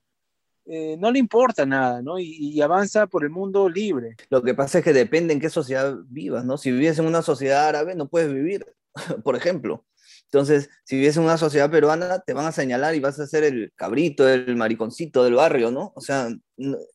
eh, 0.72 0.98
no 1.00 1.12
le 1.12 1.18
importa 1.18 1.66
nada, 1.66 2.04
¿no? 2.04 2.20
Y, 2.20 2.62
avanza 2.62 3.08
por 3.08 3.24
el 3.24 3.32
mundo 3.32 3.68
libre. 3.68 4.16
Lo 4.30 4.44
que 4.44 4.54
pasa 4.54 4.78
es 4.78 4.84
que 4.84 4.94
depende 4.94 5.34
en 5.34 5.40
qué 5.40 5.50
sociedad 5.50 5.98
vivas, 6.10 6.46
¿no? 6.46 6.58
Si 6.58 6.72
vives 6.72 7.00
en 7.00 7.08
una 7.08 7.24
sociedad 7.24 7.68
árabe, 7.68 7.96
no 7.96 8.08
puedes 8.08 8.32
vivir, 8.32 8.68
por 9.24 9.36
ejemplo. 9.36 9.84
Entonces, 10.32 10.70
si 10.84 10.98
vives 10.98 11.18
en 11.18 11.24
una 11.24 11.38
sociedad 11.38 11.72
peruana, 11.72 12.20
te 12.20 12.34
van 12.34 12.46
a 12.46 12.52
señalar 12.52 12.94
y 12.94 13.00
vas 13.00 13.20
a 13.20 13.26
ser 13.26 13.44
el 13.44 13.74
cabrito, 13.76 14.30
el 14.30 14.56
mariconcito 14.56 15.24
del 15.24 15.34
barrio, 15.34 15.72
¿no? 15.72 15.92
O 15.96 16.02
sea, 16.02 16.30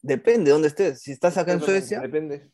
depende 0.02 0.44
de 0.46 0.50
dónde 0.52 0.68
estés. 0.68 1.00
Si 1.02 1.10
estás 1.10 1.36
acá 1.36 1.52
en 1.52 1.60
Suecia, 1.60 2.00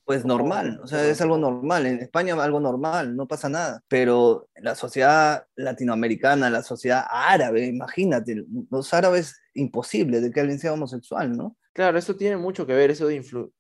pues 0.05 0.25
normal, 0.25 0.81
o 0.83 0.87
sea, 0.87 1.07
es 1.07 1.21
algo 1.21 1.37
normal. 1.37 1.85
En 1.85 1.99
España 1.99 2.35
algo 2.43 2.61
normal, 2.61 3.15
no 3.15 3.29
pasa 3.29 3.51
nada. 3.51 3.83
Pero 3.89 4.49
la 4.57 4.75
sociedad 4.75 5.45
latinoamericana, 5.55 6.49
la 6.49 6.63
sociedad 6.63 7.05
árabe, 7.11 7.67
imagínate, 7.67 8.43
los 8.71 8.95
árabes, 8.95 9.39
imposible 9.53 10.23
de 10.23 10.31
que 10.31 10.41
alguien 10.41 10.59
sea 10.59 10.73
homosexual, 10.73 11.37
¿no? 11.37 11.59
Claro, 11.75 11.99
eso 11.99 12.17
tiene 12.17 12.39
mucho 12.39 12.67
que 12.67 12.73
ver, 12.73 12.91
eso 12.91 13.09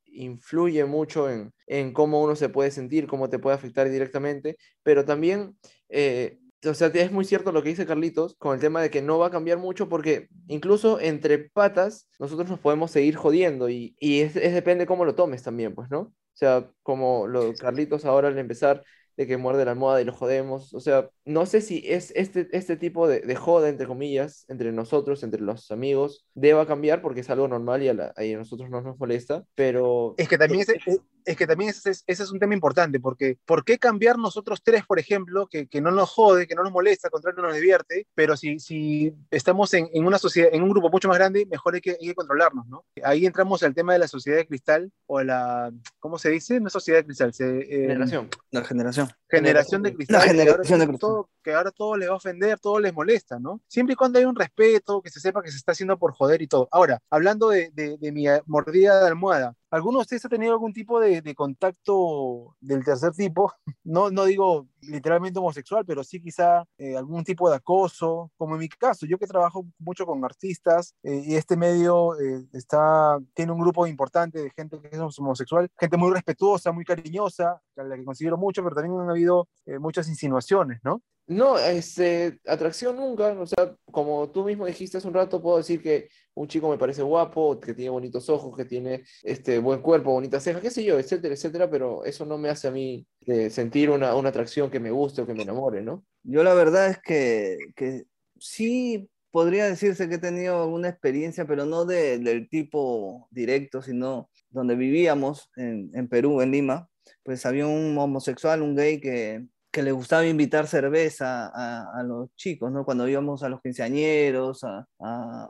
influye 0.06 0.84
mucho 0.86 1.28
en, 1.28 1.52
en, 1.66 1.92
cómo 1.92 2.22
uno 2.22 2.34
se 2.34 2.48
puede 2.48 2.70
sentir, 2.70 3.06
cómo 3.06 3.28
te 3.28 3.38
puede 3.38 3.56
afectar 3.56 3.90
directamente, 3.90 4.56
pero 4.82 5.04
también 5.04 5.56
eh, 5.88 6.38
o 6.64 6.74
sea, 6.74 6.88
es 6.88 7.12
muy 7.12 7.24
cierto 7.24 7.52
lo 7.52 7.62
que 7.62 7.70
dice 7.70 7.86
Carlitos 7.86 8.36
con 8.36 8.54
el 8.54 8.60
tema 8.60 8.82
de 8.82 8.90
que 8.90 9.02
no 9.02 9.18
va 9.18 9.28
a 9.28 9.30
cambiar 9.30 9.58
mucho 9.58 9.88
porque 9.88 10.28
incluso 10.48 11.00
entre 11.00 11.38
patas 11.38 12.08
nosotros 12.18 12.48
nos 12.48 12.60
podemos 12.60 12.90
seguir 12.90 13.16
jodiendo 13.16 13.68
y, 13.68 13.96
y 13.98 14.20
es, 14.20 14.36
es, 14.36 14.52
depende 14.52 14.86
cómo 14.86 15.04
lo 15.04 15.14
tomes 15.14 15.42
también, 15.42 15.74
pues, 15.74 15.90
¿no? 15.90 16.00
O 16.00 16.14
sea, 16.40 16.70
como 16.82 17.26
lo 17.26 17.54
Carlitos 17.54 18.04
ahora 18.04 18.28
al 18.28 18.38
empezar 18.38 18.82
de 19.20 19.26
que 19.26 19.36
muerde 19.36 19.66
la 19.66 19.72
almohada 19.72 20.00
y 20.00 20.06
lo 20.06 20.14
jodemos. 20.14 20.72
O 20.72 20.80
sea, 20.80 21.10
no 21.26 21.44
sé 21.44 21.60
si 21.60 21.82
es 21.84 22.10
este, 22.16 22.48
este 22.52 22.78
tipo 22.78 23.06
de, 23.06 23.20
de 23.20 23.36
joda, 23.36 23.68
entre 23.68 23.86
comillas, 23.86 24.46
entre 24.48 24.72
nosotros, 24.72 25.22
entre 25.22 25.42
los 25.42 25.70
amigos, 25.70 26.26
deba 26.32 26.66
cambiar 26.66 27.02
porque 27.02 27.20
es 27.20 27.28
algo 27.28 27.46
normal 27.46 27.82
y 27.82 27.88
a, 27.88 27.94
la, 27.94 28.14
a 28.16 28.22
nosotros 28.38 28.70
no 28.70 28.80
nos 28.80 28.98
molesta, 28.98 29.44
pero... 29.54 30.14
Es 30.16 30.26
que 30.26 30.38
también 30.38 30.64
es, 30.86 31.00
es 31.24 31.36
que 31.36 31.46
también 31.46 31.70
ese, 31.70 31.90
es 32.06 32.30
un 32.30 32.38
tema 32.38 32.54
importante, 32.54 33.00
porque 33.00 33.38
¿por 33.44 33.64
qué 33.64 33.78
cambiar 33.78 34.18
nosotros 34.18 34.62
tres, 34.62 34.84
por 34.86 34.98
ejemplo, 34.98 35.46
que, 35.46 35.66
que 35.66 35.80
no 35.80 35.90
nos 35.90 36.10
jode, 36.10 36.46
que 36.46 36.54
no 36.54 36.62
nos 36.62 36.72
molesta, 36.72 37.08
al 37.08 37.12
contrario 37.12 37.42
nos 37.42 37.54
divierte, 37.54 38.06
pero 38.14 38.36
si, 38.36 38.58
si 38.58 39.14
estamos 39.30 39.72
en, 39.74 39.88
en, 39.92 40.06
una 40.06 40.18
sociedad, 40.18 40.50
en 40.52 40.62
un 40.62 40.70
grupo 40.70 40.90
mucho 40.90 41.08
más 41.08 41.18
grande, 41.18 41.46
mejor 41.46 41.74
hay 41.74 41.80
que, 41.80 41.90
hay 41.92 42.08
que 42.08 42.14
controlarnos, 42.14 42.66
¿no? 42.66 42.84
Ahí 43.02 43.26
entramos 43.26 43.62
al 43.62 43.74
tema 43.74 43.92
de 43.92 43.98
la 43.98 44.08
sociedad 44.08 44.38
de 44.38 44.46
cristal, 44.46 44.92
o 45.06 45.22
la, 45.22 45.72
¿cómo 45.98 46.18
se 46.18 46.30
dice? 46.30 46.60
No 46.60 46.70
sociedad 46.70 47.00
de 47.00 47.04
cristal, 47.04 47.34
se, 47.34 47.58
eh, 47.60 47.88
generación. 47.88 48.28
La 48.50 48.64
generación. 48.64 49.08
Generación 49.28 49.82
de 49.82 49.94
cristal. 49.94 50.16
La 50.18 50.26
generación 50.26 50.80
de 50.80 50.86
cristal. 50.86 51.00
Todo, 51.00 51.30
que 51.42 51.54
ahora 51.54 51.70
todo 51.70 51.96
les 51.96 52.08
va 52.08 52.14
a 52.14 52.16
ofender, 52.16 52.58
todo 52.58 52.80
les 52.80 52.92
molesta, 52.92 53.38
¿no? 53.38 53.60
Siempre 53.66 53.94
y 53.94 53.96
cuando 53.96 54.18
hay 54.18 54.24
un 54.24 54.36
respeto, 54.36 55.02
que 55.02 55.10
se 55.10 55.20
sepa 55.20 55.42
que 55.42 55.50
se 55.50 55.56
está 55.56 55.72
haciendo 55.72 55.98
por 55.98 56.12
joder 56.12 56.42
y 56.42 56.46
todo. 56.46 56.68
Ahora, 56.70 57.00
hablando 57.10 57.48
de, 57.50 57.70
de, 57.72 58.12
mi 58.12 58.24
mordida 58.46 59.00
de 59.00 59.08
almohada, 59.08 59.54
¿alguno 59.70 59.98
de 59.98 60.02
ustedes 60.02 60.24
ha 60.24 60.28
tenido 60.28 60.52
algún 60.52 60.72
tipo 60.72 61.00
de, 61.00 61.22
de, 61.22 61.34
contacto 61.34 62.56
del 62.60 62.84
tercer 62.84 63.12
tipo? 63.12 63.52
No, 63.82 64.10
no 64.10 64.24
digo 64.24 64.68
literalmente 64.82 65.38
homosexual, 65.38 65.84
pero 65.86 66.04
sí 66.04 66.20
quizá 66.20 66.64
eh, 66.78 66.96
algún 66.96 67.24
tipo 67.24 67.48
de 67.50 67.56
acoso, 67.56 68.30
como 68.36 68.54
en 68.54 68.60
mi 68.60 68.68
caso, 68.68 69.06
yo 69.06 69.18
que 69.18 69.26
trabajo 69.26 69.66
mucho 69.78 70.06
con 70.06 70.24
artistas 70.24 70.94
eh, 71.02 71.22
y 71.24 71.34
este 71.36 71.56
medio 71.56 72.18
eh, 72.20 72.46
está, 72.52 73.18
tiene 73.34 73.52
un 73.52 73.60
grupo 73.60 73.86
importante 73.86 74.42
de 74.42 74.50
gente 74.50 74.80
que 74.80 74.88
es 74.88 75.18
homosexual, 75.18 75.68
gente 75.78 75.96
muy 75.96 76.12
respetuosa, 76.12 76.72
muy 76.72 76.84
cariñosa, 76.84 77.60
a 77.76 77.82
la 77.82 77.96
que 77.96 78.04
considero 78.04 78.36
mucho, 78.36 78.62
pero 78.62 78.74
también 78.74 78.98
han 79.00 79.10
habido 79.10 79.48
muchas 79.78 80.08
insinuaciones, 80.08 80.80
¿no? 80.82 81.02
No, 81.30 81.56
este, 81.58 82.40
atracción 82.44 82.96
nunca, 82.96 83.28
o 83.28 83.46
sea, 83.46 83.76
como 83.92 84.28
tú 84.30 84.44
mismo 84.44 84.66
dijiste 84.66 84.98
hace 84.98 85.06
un 85.06 85.14
rato, 85.14 85.40
puedo 85.40 85.58
decir 85.58 85.80
que 85.80 86.08
un 86.40 86.48
chico 86.48 86.70
me 86.70 86.78
parece 86.78 87.02
guapo, 87.02 87.60
que 87.60 87.74
tiene 87.74 87.90
bonitos 87.90 88.30
ojos, 88.30 88.56
que 88.56 88.64
tiene 88.64 89.04
este, 89.22 89.58
buen 89.58 89.82
cuerpo, 89.82 90.12
bonitas 90.12 90.42
cejas, 90.42 90.62
qué 90.62 90.70
sé 90.70 90.82
yo, 90.82 90.98
etcétera, 90.98 91.34
etcétera, 91.34 91.70
pero 91.70 92.04
eso 92.04 92.24
no 92.24 92.38
me 92.38 92.48
hace 92.48 92.68
a 92.68 92.70
mí 92.70 93.06
eh, 93.26 93.50
sentir 93.50 93.90
una, 93.90 94.14
una, 94.14 94.30
atracción 94.30 94.70
que 94.70 94.80
me 94.80 94.90
guste 94.90 95.20
o 95.20 95.26
que 95.26 95.34
me 95.34 95.42
enamore, 95.42 95.82
¿no? 95.82 96.02
Yo 96.22 96.42
la 96.42 96.54
verdad 96.54 96.88
es 96.88 96.98
que, 96.98 97.58
que 97.76 98.04
sí 98.38 99.10
podría 99.30 99.66
decirse 99.66 100.08
que 100.08 100.14
he 100.14 100.18
tenido 100.18 100.66
una 100.66 100.88
experiencia, 100.88 101.46
pero 101.46 101.66
no 101.66 101.84
de, 101.84 102.18
del 102.18 102.48
tipo 102.48 103.28
directo, 103.30 103.82
sino 103.82 104.30
donde 104.48 104.76
vivíamos 104.76 105.50
en, 105.56 105.90
en 105.94 106.08
Perú, 106.08 106.40
en 106.40 106.52
Lima, 106.52 106.88
pues 107.22 107.44
había 107.44 107.66
un 107.66 107.98
homosexual, 107.98 108.62
un 108.62 108.74
gay 108.74 108.98
que 108.98 109.44
que 109.70 109.82
le 109.82 109.92
gustaba 109.92 110.26
invitar 110.26 110.66
cerveza 110.66 111.50
a, 111.54 112.02
los 112.02 112.34
chicos, 112.34 112.72
¿no? 112.72 112.84
Cuando 112.84 113.08
íbamos 113.08 113.42
a 113.42 113.48
los 113.48 113.60
quinceañeros, 113.60 114.64
a, 114.64 114.86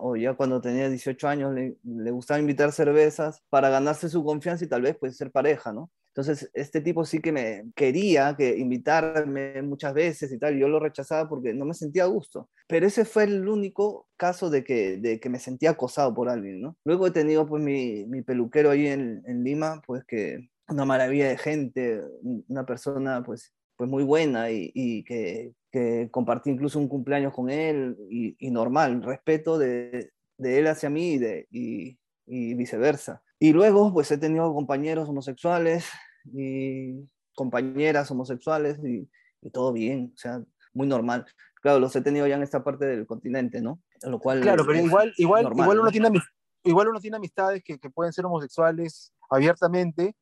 o 0.00 0.16
ya 0.16 0.34
cuando 0.34 0.60
tenía 0.60 0.88
18 0.88 1.28
años, 1.28 1.54
le, 1.54 2.10
gustaba 2.10 2.40
invitar 2.40 2.72
cervezas 2.72 3.42
para 3.48 3.70
ganarse 3.70 4.08
su 4.08 4.22
confianza 4.24 4.64
y 4.64 4.68
tal 4.68 4.82
vez 4.82 4.96
pues 4.98 5.16
ser 5.16 5.30
pareja, 5.30 5.72
¿no? 5.72 5.90
Entonces, 6.08 6.50
este 6.54 6.80
tipo 6.80 7.04
sí 7.04 7.20
que 7.20 7.30
me 7.32 7.70
quería 7.74 8.34
que 8.36 8.58
invitarme 8.58 9.62
muchas 9.62 9.94
veces 9.94 10.32
y 10.32 10.38
tal, 10.38 10.58
yo 10.58 10.68
lo 10.68 10.80
rechazaba 10.80 11.28
porque 11.28 11.54
no 11.54 11.64
me 11.64 11.72
sentía 11.72 12.02
a 12.02 12.06
gusto. 12.06 12.50
Pero 12.66 12.86
ese 12.86 13.04
fue 13.04 13.24
el 13.24 13.48
único 13.48 14.08
caso 14.16 14.50
de 14.50 14.64
que, 14.64 14.98
de 14.98 15.20
que 15.20 15.28
me 15.30 15.38
sentía 15.38 15.70
acosado 15.70 16.12
por 16.12 16.28
alguien, 16.28 16.60
¿no? 16.60 16.76
Luego 16.84 17.06
he 17.06 17.10
tenido 17.12 17.46
pues 17.46 17.62
mi, 17.62 18.06
mi 18.06 18.22
peluquero 18.22 18.70
ahí 18.70 18.88
en, 18.88 19.22
en 19.26 19.44
Lima, 19.44 19.80
pues 19.86 20.04
que 20.04 20.50
una 20.68 20.84
maravilla 20.84 21.28
de 21.28 21.38
gente, 21.38 22.00
una 22.48 22.66
persona 22.66 23.22
pues 23.24 23.52
pues 23.80 23.88
muy 23.88 24.04
buena 24.04 24.50
y, 24.50 25.02
que, 25.04 25.54
compartí 26.10 26.50
incluso 26.50 26.78
un 26.78 26.86
cumpleaños 26.86 27.32
con 27.32 27.48
él 27.48 27.96
y, 28.10 28.50
normal, 28.50 29.02
respeto 29.02 29.56
de, 29.56 30.12
él 30.38 30.66
hacia 30.66 30.90
mí 30.90 31.12
y, 31.14 31.18
de, 31.18 31.48
y, 31.50 32.54
viceversa. 32.54 33.22
Y 33.38 33.54
luego, 33.54 33.90
pues 33.90 34.10
he 34.10 34.18
tenido 34.18 34.52
compañeros 34.52 35.08
homosexuales 35.08 35.88
y 36.30 37.08
compañeras 37.34 38.10
homosexuales 38.10 38.78
y, 38.84 39.08
todo 39.50 39.72
bien, 39.72 40.12
o 40.14 40.18
sea, 40.18 40.42
muy 40.74 40.86
normal. 40.86 41.24
Claro, 41.62 41.78
los 41.78 41.96
he 41.96 42.02
tenido 42.02 42.26
ya 42.26 42.36
en 42.36 42.42
esta 42.42 42.62
parte 42.62 42.84
del 42.84 43.06
continente, 43.06 43.62
¿no? 43.62 43.80
Lo 44.02 44.18
cual 44.18 44.42
claro, 44.42 44.66
pero 44.66 44.78
igual, 44.78 45.14
igual, 45.16 45.48
igual, 45.56 45.80
uno 45.80 45.90
tiene, 45.90 46.10
igual 46.64 46.88
uno 46.88 47.00
tiene 47.00 47.16
amistades 47.16 47.62
que, 47.64 47.78
que 47.78 47.88
pueden 47.88 48.12
ser 48.12 48.26
homosexuales 48.26 49.14
abiertamente, 49.30 50.14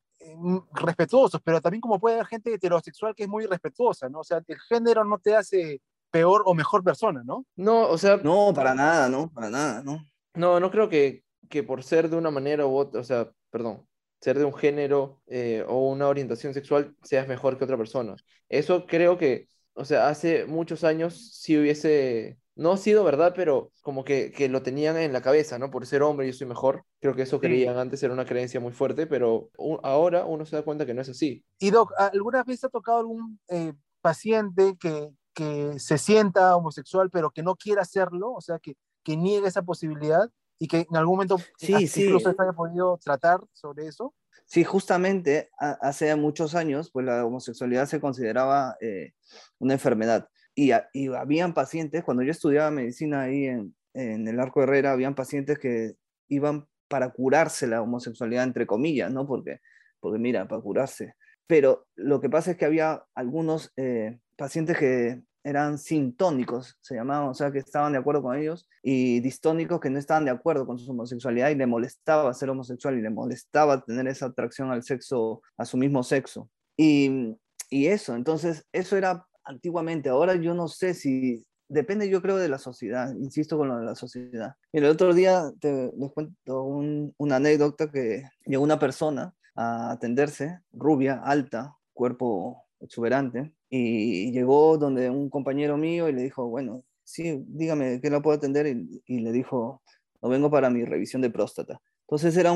respetuosos, 0.73 1.41
pero 1.43 1.61
también 1.61 1.81
como 1.81 1.99
puede 1.99 2.15
haber 2.15 2.27
gente 2.27 2.53
heterosexual 2.53 3.15
que 3.15 3.23
es 3.23 3.29
muy 3.29 3.45
respetuosa, 3.45 4.09
¿no? 4.09 4.19
O 4.19 4.23
sea, 4.23 4.41
el 4.47 4.59
género 4.59 5.03
no 5.03 5.19
te 5.19 5.35
hace 5.35 5.81
peor 6.11 6.43
o 6.45 6.53
mejor 6.53 6.83
persona, 6.83 7.21
¿no? 7.23 7.45
No, 7.55 7.87
o 7.87 7.97
sea... 7.97 8.17
No, 8.17 8.51
para 8.53 8.73
nada, 8.73 9.09
¿no? 9.09 9.31
Para 9.31 9.49
nada, 9.49 9.83
¿no? 9.83 10.05
No, 10.33 10.59
no 10.59 10.71
creo 10.71 10.89
que, 10.89 11.23
que 11.49 11.63
por 11.63 11.83
ser 11.83 12.09
de 12.09 12.17
una 12.17 12.31
manera 12.31 12.65
u 12.65 12.75
otra, 12.75 13.01
o 13.01 13.03
sea, 13.03 13.29
perdón, 13.51 13.85
ser 14.19 14.37
de 14.37 14.45
un 14.45 14.53
género 14.53 15.21
eh, 15.27 15.63
o 15.67 15.89
una 15.89 16.07
orientación 16.07 16.53
sexual 16.53 16.95
seas 17.03 17.27
mejor 17.27 17.57
que 17.57 17.63
otra 17.63 17.77
persona. 17.77 18.15
Eso 18.49 18.85
creo 18.85 19.17
que, 19.17 19.47
o 19.73 19.85
sea, 19.85 20.09
hace 20.09 20.45
muchos 20.45 20.83
años 20.83 21.33
sí 21.37 21.57
hubiese, 21.57 22.38
no 22.59 22.75
sido 22.75 23.05
verdad, 23.05 23.33
pero 23.33 23.71
como 23.81 24.03
que, 24.03 24.31
que 24.33 24.49
lo 24.49 24.61
tenían 24.61 24.97
en 24.97 25.13
la 25.13 25.21
cabeza, 25.21 25.57
¿no? 25.57 25.71
Por 25.71 25.85
ser 25.85 26.03
hombre 26.03 26.27
yo 26.27 26.33
soy 26.33 26.45
mejor. 26.45 26.83
Creo 26.99 27.15
que 27.15 27.21
eso 27.21 27.39
creían 27.39 27.77
antes, 27.77 28.03
era 28.03 28.13
una 28.13 28.25
creencia 28.25 28.59
muy 28.59 28.73
fuerte, 28.73 29.07
pero 29.07 29.49
ahora 29.81 30.25
uno 30.25 30.45
se 30.45 30.57
da 30.57 30.63
cuenta 30.63 30.85
que 30.85 30.93
no 30.93 31.01
es 31.01 31.07
así. 31.07 31.45
Y 31.57 31.71
Doc, 31.71 31.93
¿alguna 31.97 32.43
vez 32.43 32.61
ha 32.65 32.69
tocado 32.69 32.99
algún 32.99 33.39
eh, 33.47 33.71
paciente 34.01 34.75
que, 34.77 35.09
que 35.33 35.79
se 35.79 35.97
sienta 35.97 36.57
homosexual 36.57 37.09
pero 37.09 37.31
que 37.31 37.43
no 37.43 37.55
quiera 37.55 37.83
hacerlo? 37.83 38.33
O 38.33 38.41
sea, 38.41 38.59
que, 38.59 38.75
que 39.03 39.15
niegue 39.15 39.47
esa 39.47 39.61
posibilidad 39.61 40.29
y 40.59 40.67
que 40.67 40.85
en 40.89 40.97
algún 40.97 41.15
momento 41.15 41.37
sí, 41.57 41.87
sí. 41.87 42.03
incluso 42.03 42.33
se 42.33 42.41
haya 42.41 42.51
podido 42.51 42.99
tratar 43.01 43.39
sobre 43.53 43.87
eso. 43.87 44.13
Sí, 44.45 44.65
justamente 44.65 45.49
hace 45.59 46.13
muchos 46.17 46.55
años, 46.55 46.91
pues 46.91 47.05
la 47.05 47.25
homosexualidad 47.25 47.85
se 47.85 48.01
consideraba 48.01 48.75
eh, 48.81 49.13
una 49.59 49.73
enfermedad. 49.73 50.27
Y, 50.55 50.71
y, 50.93 51.07
habían 51.13 51.53
pacientes, 51.53 52.03
cuando 52.03 52.23
yo 52.23 52.31
estudiaba 52.31 52.71
medicina 52.71 53.21
ahí 53.21 53.45
en, 53.45 53.75
en 53.93 54.27
el 54.27 54.39
Arco 54.39 54.61
Herrera, 54.63 54.91
habían 54.91 55.15
pacientes 55.15 55.57
que 55.57 55.95
iban 56.27 56.67
para 56.87 57.11
curarse 57.11 57.67
la 57.67 57.81
homosexualidad, 57.81 58.43
entre 58.43 58.67
comillas, 58.67 59.11
¿no? 59.11 59.25
Porque, 59.25 59.59
porque 59.99 60.19
mira, 60.19 60.47
para 60.47 60.61
curarse. 60.61 61.13
Pero 61.47 61.87
lo 61.95 62.19
que 62.19 62.29
pasa 62.29 62.51
es 62.51 62.57
que 62.57 62.65
había 62.65 63.03
algunos 63.15 63.71
eh, 63.77 64.19
pacientes 64.35 64.77
que 64.77 65.21
eran 65.43 65.77
sintónicos, 65.77 66.77
se 66.81 66.95
llamaban, 66.95 67.29
o 67.29 67.33
sea, 67.33 67.51
que 67.51 67.59
estaban 67.59 67.93
de 67.93 67.99
acuerdo 67.99 68.21
con 68.21 68.37
ellos, 68.37 68.67
y 68.83 69.19
distónicos 69.21 69.79
que 69.79 69.89
no 69.89 69.97
estaban 69.97 70.25
de 70.25 70.31
acuerdo 70.31 70.65
con 70.65 70.77
su 70.77 70.91
homosexualidad 70.91 71.49
y 71.49 71.55
le 71.55 71.65
molestaba 71.65 72.33
ser 72.33 72.49
homosexual 72.49 72.97
y 72.97 73.01
le 73.01 73.09
molestaba 73.09 73.83
tener 73.83 74.07
esa 74.07 74.27
atracción 74.27 74.71
al 74.71 74.83
sexo, 74.83 75.41
a 75.57 75.65
su 75.65 75.77
mismo 75.77 76.03
sexo. 76.03 76.49
Y, 76.77 77.35
y 77.69 77.87
eso, 77.87 78.15
entonces, 78.15 78.67
eso 78.71 78.97
era 78.97 79.25
antiguamente. 79.49 80.09
Ahora 80.09 80.35
yo 80.35 80.53
no 80.53 80.67
sé 80.67 80.93
si, 80.93 81.45
depende 81.67 82.09
yo 82.09 82.21
creo 82.21 82.37
de 82.37 82.49
la 82.49 82.57
sociedad, 82.57 83.13
insisto 83.15 83.57
con 83.57 83.67
lo 83.67 83.77
de 83.77 83.85
la 83.85 83.95
sociedad. 83.95 84.53
Y 84.71 84.77
el 84.77 84.85
otro 84.85 85.13
día 85.13 85.51
te, 85.59 85.91
les 85.97 86.11
cuento 86.11 86.63
una 86.63 87.35
anécdota 87.35 87.91
que 87.91 88.23
llegó 88.45 88.63
una 88.63 88.79
persona 88.79 89.33
a 89.55 89.91
atenderse, 89.91 90.59
rubia, 90.71 91.21
alta, 91.23 91.75
cuerpo 91.93 92.63
exuberante, 92.79 93.51
y 93.69 94.31
llegó 94.31 94.77
donde 94.77 95.09
un 95.09 95.29
compañero 95.29 95.77
mío 95.77 96.07
y 96.07 96.13
le 96.13 96.23
dijo, 96.23 96.47
bueno, 96.47 96.83
sí, 97.03 97.43
dígame, 97.47 97.99
¿qué 98.01 98.09
la 98.09 98.21
puedo 98.21 98.37
atender? 98.37 98.67
Y, 98.67 99.19
le 99.19 99.31
dijo, 99.31 99.81
no 100.21 100.29
vengo 100.29 100.49
para 100.49 100.69
mi 100.69 100.85
revisión 100.85 101.21
de 101.21 101.29
próstata. 101.29 101.81
Entonces 102.07 102.35
era 102.37 102.51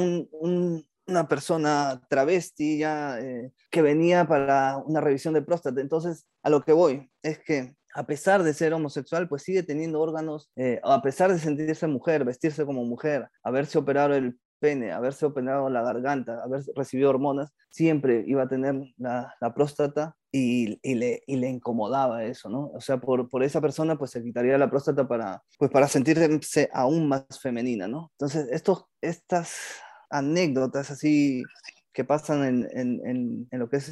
una 1.08 1.28
persona 1.28 2.02
travesti 2.10 2.80
ya 2.80 3.20
eh, 3.20 3.52
que 3.70 3.82
venía 3.82 4.26
para 4.26 4.78
una 4.78 5.02
revisión 5.02 5.34
de 5.34 5.42
próstata. 5.42 5.82
Entonces, 5.82 6.26
a 6.44 6.50
lo 6.50 6.62
que 6.64 6.74
voy 6.74 7.10
es 7.22 7.40
que 7.40 7.76
a 7.96 8.06
pesar 8.06 8.44
de 8.44 8.54
ser 8.54 8.74
homosexual, 8.74 9.28
pues 9.28 9.44
sigue 9.44 9.64
teniendo 9.64 10.02
órganos, 10.02 10.50
eh, 10.56 10.80
a 10.84 11.02
pesar 11.02 11.32
de 11.32 11.40
sentirse 11.40 11.88
mujer, 11.88 12.26
vestirse 12.26 12.66
como 12.66 12.84
mujer, 12.86 13.30
haberse 13.44 13.78
operado 13.78 14.16
el 14.16 14.40
pene, 14.60 14.94
haberse 14.94 15.26
operado 15.26 15.70
la 15.70 15.82
garganta, 15.82 16.42
haber 16.42 16.64
recibido 16.76 17.10
hormonas, 17.10 17.54
siempre 17.70 18.24
iba 18.26 18.44
a 18.44 18.48
tener 18.48 18.76
la, 18.98 19.36
próstata 19.54 20.16
y, 20.32 20.80
le, 20.96 21.22
le, 21.28 21.50
incomodaba 21.50 22.24
eso, 22.24 22.50
¿no? 22.50 22.72
O 22.74 22.80
sea, 22.80 22.98
por, 22.98 23.28
por, 23.30 23.44
esa 23.44 23.60
persona 23.60 23.98
pues 23.98 24.12
se 24.12 24.24
quitaría 24.24 24.58
la 24.58 24.70
próstata 24.70 25.06
para, 25.06 25.44
pues, 25.60 25.70
para 25.70 25.88
sentirse 25.88 26.70
aún 26.72 27.10
más 27.10 27.26
femenina, 27.42 27.88
¿no? 27.90 28.12
Entonces, 28.14 28.48
estos, 28.52 28.86
estas 29.02 29.82
anécdotas 30.14 30.92
así 30.92 31.44
que 31.92 32.04
pasan 32.04 32.44
en, 32.44 32.68
en, 32.72 33.48
en, 33.52 33.60
lo 33.60 33.70
que 33.70 33.78
es 33.78 33.92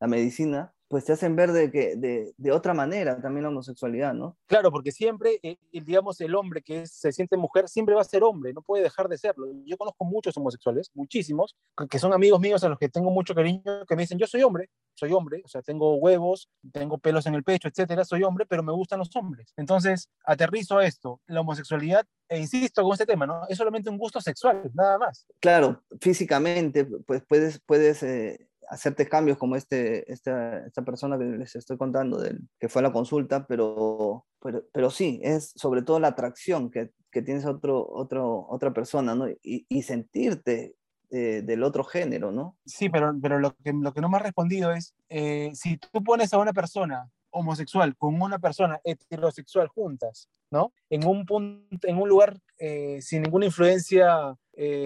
la 0.00 0.06
medicina, 0.06 0.72
pues 0.92 1.06
te 1.06 1.14
hacen 1.14 1.34
ver 1.36 1.52
de, 1.52 1.70
que, 1.70 1.96
de, 1.96 2.34
de, 2.36 2.52
otra 2.52 2.74
manera 2.74 3.18
también 3.18 3.44
la 3.44 3.48
homosexualidad, 3.48 4.12
¿no? 4.12 4.36
Claro, 4.46 4.70
porque 4.70 4.92
siempre, 4.92 5.40
eh, 5.42 5.56
digamos, 5.72 6.20
el 6.20 6.34
hombre 6.34 6.60
que 6.60 6.86
se 6.86 7.12
siente 7.12 7.38
mujer 7.38 7.66
siempre 7.70 7.94
va 7.94 8.02
a 8.02 8.04
ser 8.04 8.22
hombre, 8.22 8.52
no 8.52 8.60
puede 8.60 8.82
dejar 8.82 9.08
de 9.08 9.16
serlo. 9.16 9.46
Yo 9.64 9.78
conozco 9.78 10.04
muchos 10.04 10.36
homosexuales, 10.36 10.90
muchísimos, 10.92 11.56
que 11.88 11.98
son 11.98 12.12
amigos 12.12 12.40
míos 12.40 12.62
a 12.62 12.68
los 12.68 12.78
que 12.78 12.90
tengo 12.90 13.10
mucho 13.10 13.34
cariño, 13.34 13.86
que 13.88 13.96
me 13.96 14.02
dicen, 14.02 14.18
yo 14.18 14.26
soy 14.26 14.42
hombre, 14.42 14.68
soy 14.92 15.14
hombre, 15.14 15.40
o 15.42 15.48
sea, 15.48 15.62
tengo 15.62 15.94
huevos, 15.94 16.50
tengo 16.74 16.98
pelos 16.98 17.24
en 17.24 17.36
el 17.36 17.42
pecho, 17.42 17.68
etcétera, 17.68 18.04
soy 18.04 18.22
hombre, 18.22 18.44
pero 18.44 18.62
me 18.62 18.72
gustan 18.72 18.98
los 18.98 19.16
hombres. 19.16 19.54
Entonces, 19.56 20.10
aterrizo 20.26 20.76
a 20.76 20.84
esto, 20.84 21.22
la 21.26 21.40
homosexualidad, 21.40 22.04
e 22.28 22.38
insisto 22.38 22.82
con 22.82 22.92
este 22.92 23.06
tema, 23.06 23.26
¿no? 23.26 23.46
Es 23.48 23.56
solamente 23.56 23.88
un 23.88 23.96
gusto 23.96 24.20
sexual, 24.20 24.70
nada 24.74 24.98
más. 24.98 25.26
Claro, 25.40 25.82
físicamente, 26.02 26.84
pues 26.84 27.22
puedes, 27.26 27.62
puedes 27.64 28.02
eh, 28.02 28.46
hacerte 28.68 29.08
cambios 29.08 29.38
como 29.38 29.56
este, 29.56 30.10
esta, 30.12 30.66
esta 30.66 30.82
persona 30.82 31.18
que 31.18 31.24
les 31.24 31.56
estoy 31.56 31.76
contando, 31.76 32.18
del, 32.18 32.48
que 32.58 32.68
fue 32.68 32.82
la 32.82 32.92
consulta, 32.92 33.46
pero, 33.46 34.26
pero, 34.40 34.64
pero 34.72 34.90
sí, 34.90 35.20
es 35.22 35.52
sobre 35.56 35.82
todo 35.82 36.00
la 36.00 36.08
atracción 36.08 36.70
que, 36.70 36.90
que 37.10 37.22
tienes 37.22 37.44
a 37.44 37.50
otro, 37.50 37.86
otro, 37.88 38.46
otra 38.48 38.72
persona, 38.72 39.14
¿no? 39.14 39.28
Y, 39.28 39.66
y 39.68 39.82
sentirte 39.82 40.76
eh, 41.14 41.42
del 41.44 41.62
otro 41.62 41.84
género, 41.84 42.32
¿no? 42.32 42.56
Sí, 42.64 42.88
pero, 42.88 43.14
pero 43.20 43.38
lo, 43.38 43.54
que, 43.56 43.74
lo 43.74 43.92
que 43.92 44.00
no 44.00 44.08
me 44.08 44.16
ha 44.16 44.20
respondido 44.20 44.72
es, 44.72 44.94
eh, 45.10 45.50
si 45.52 45.76
tú 45.76 46.02
pones 46.02 46.32
a 46.32 46.38
una 46.38 46.54
persona 46.54 47.06
homosexual 47.28 47.94
con 47.98 48.22
una 48.22 48.38
persona 48.38 48.80
heterosexual 48.82 49.68
juntas, 49.68 50.30
¿no? 50.50 50.72
En 50.88 51.06
un, 51.06 51.26
punto, 51.26 51.86
en 51.86 51.98
un 51.98 52.08
lugar 52.08 52.38
eh, 52.56 52.98
sin 53.02 53.20
ninguna 53.20 53.44
influencia 53.44 54.38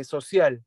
social, 0.03 0.65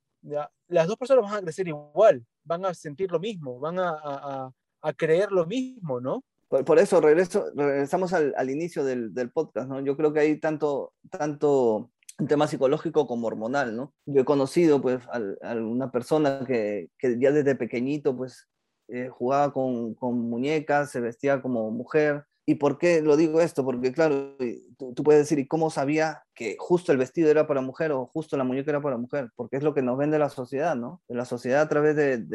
las 0.69 0.87
dos 0.87 0.95
personas 0.95 1.25
van 1.25 1.39
a 1.39 1.41
crecer 1.41 1.67
igual, 1.67 2.25
van 2.49 2.65
a 2.65 2.73
sentir 2.73 3.11
lo 3.11 3.19
mismo, 3.19 3.59
van 3.59 3.77
a, 3.79 4.51
creer 4.97 5.31
lo 5.31 5.45
mismo, 5.45 6.01
¿no? 6.01 6.23
Por, 6.47 6.79
eso 6.79 6.99
regreso, 6.99 7.45
regresamos 7.55 8.11
al, 8.11 8.49
inicio 8.49 8.83
del, 8.83 9.31
podcast, 9.31 9.69
¿no? 9.69 9.79
Yo 9.81 9.95
creo 9.95 10.11
que 10.11 10.21
hay 10.21 10.39
tanto, 10.39 10.93
tanto 11.11 11.91
un 12.17 12.27
tema 12.27 12.47
psicológico 12.47 13.05
como 13.07 13.27
hormonal, 13.27 13.75
¿no? 13.75 13.93
Yo 14.05 14.21
he 14.21 14.25
conocido, 14.25 14.81
pues, 14.81 14.99
a, 15.13 15.53
una 15.53 15.91
persona 15.91 16.43
que, 16.45 16.89
que, 16.97 17.17
ya 17.19 17.31
desde 17.31 17.55
pequeñito, 17.55 18.17
pues, 18.17 18.47
eh, 18.87 19.09
jugaba 19.09 19.53
con, 19.53 19.93
con, 19.93 20.19
muñecas, 20.19 20.89
se 20.89 20.99
vestía 21.01 21.43
como 21.43 21.69
mujer, 21.69 22.25
¿Y 22.49 22.55
por 22.55 22.79
qué 22.79 23.03
lo 23.03 23.15
digo 23.15 23.41
esto? 23.41 23.63
Porque 23.63 23.93
claro, 23.93 24.35
tú, 24.79 25.03
puedes 25.03 25.21
decir, 25.21 25.37
¿y 25.37 25.45
cómo 25.45 25.69
sabía 25.69 26.23
que 26.33 26.55
justo 26.57 26.91
el 26.91 26.97
vestido 26.97 27.29
era 27.29 27.45
para 27.45 27.61
mujer 27.61 27.91
o 27.91 28.07
justo 28.07 28.37
la 28.37 28.43
muñeca 28.43 28.71
era 28.71 28.81
para 28.81 28.97
mujer? 28.97 29.29
Porque 29.35 29.57
es 29.57 29.61
lo 29.61 29.75
que 29.75 29.83
nos 29.83 29.99
vende 29.99 30.17
la 30.17 30.29
sociedad, 30.29 30.75
¿no? 30.75 30.99
La 31.07 31.25
sociedad 31.25 31.61
a 31.61 31.69
través 31.69 31.95
de, 31.95 32.25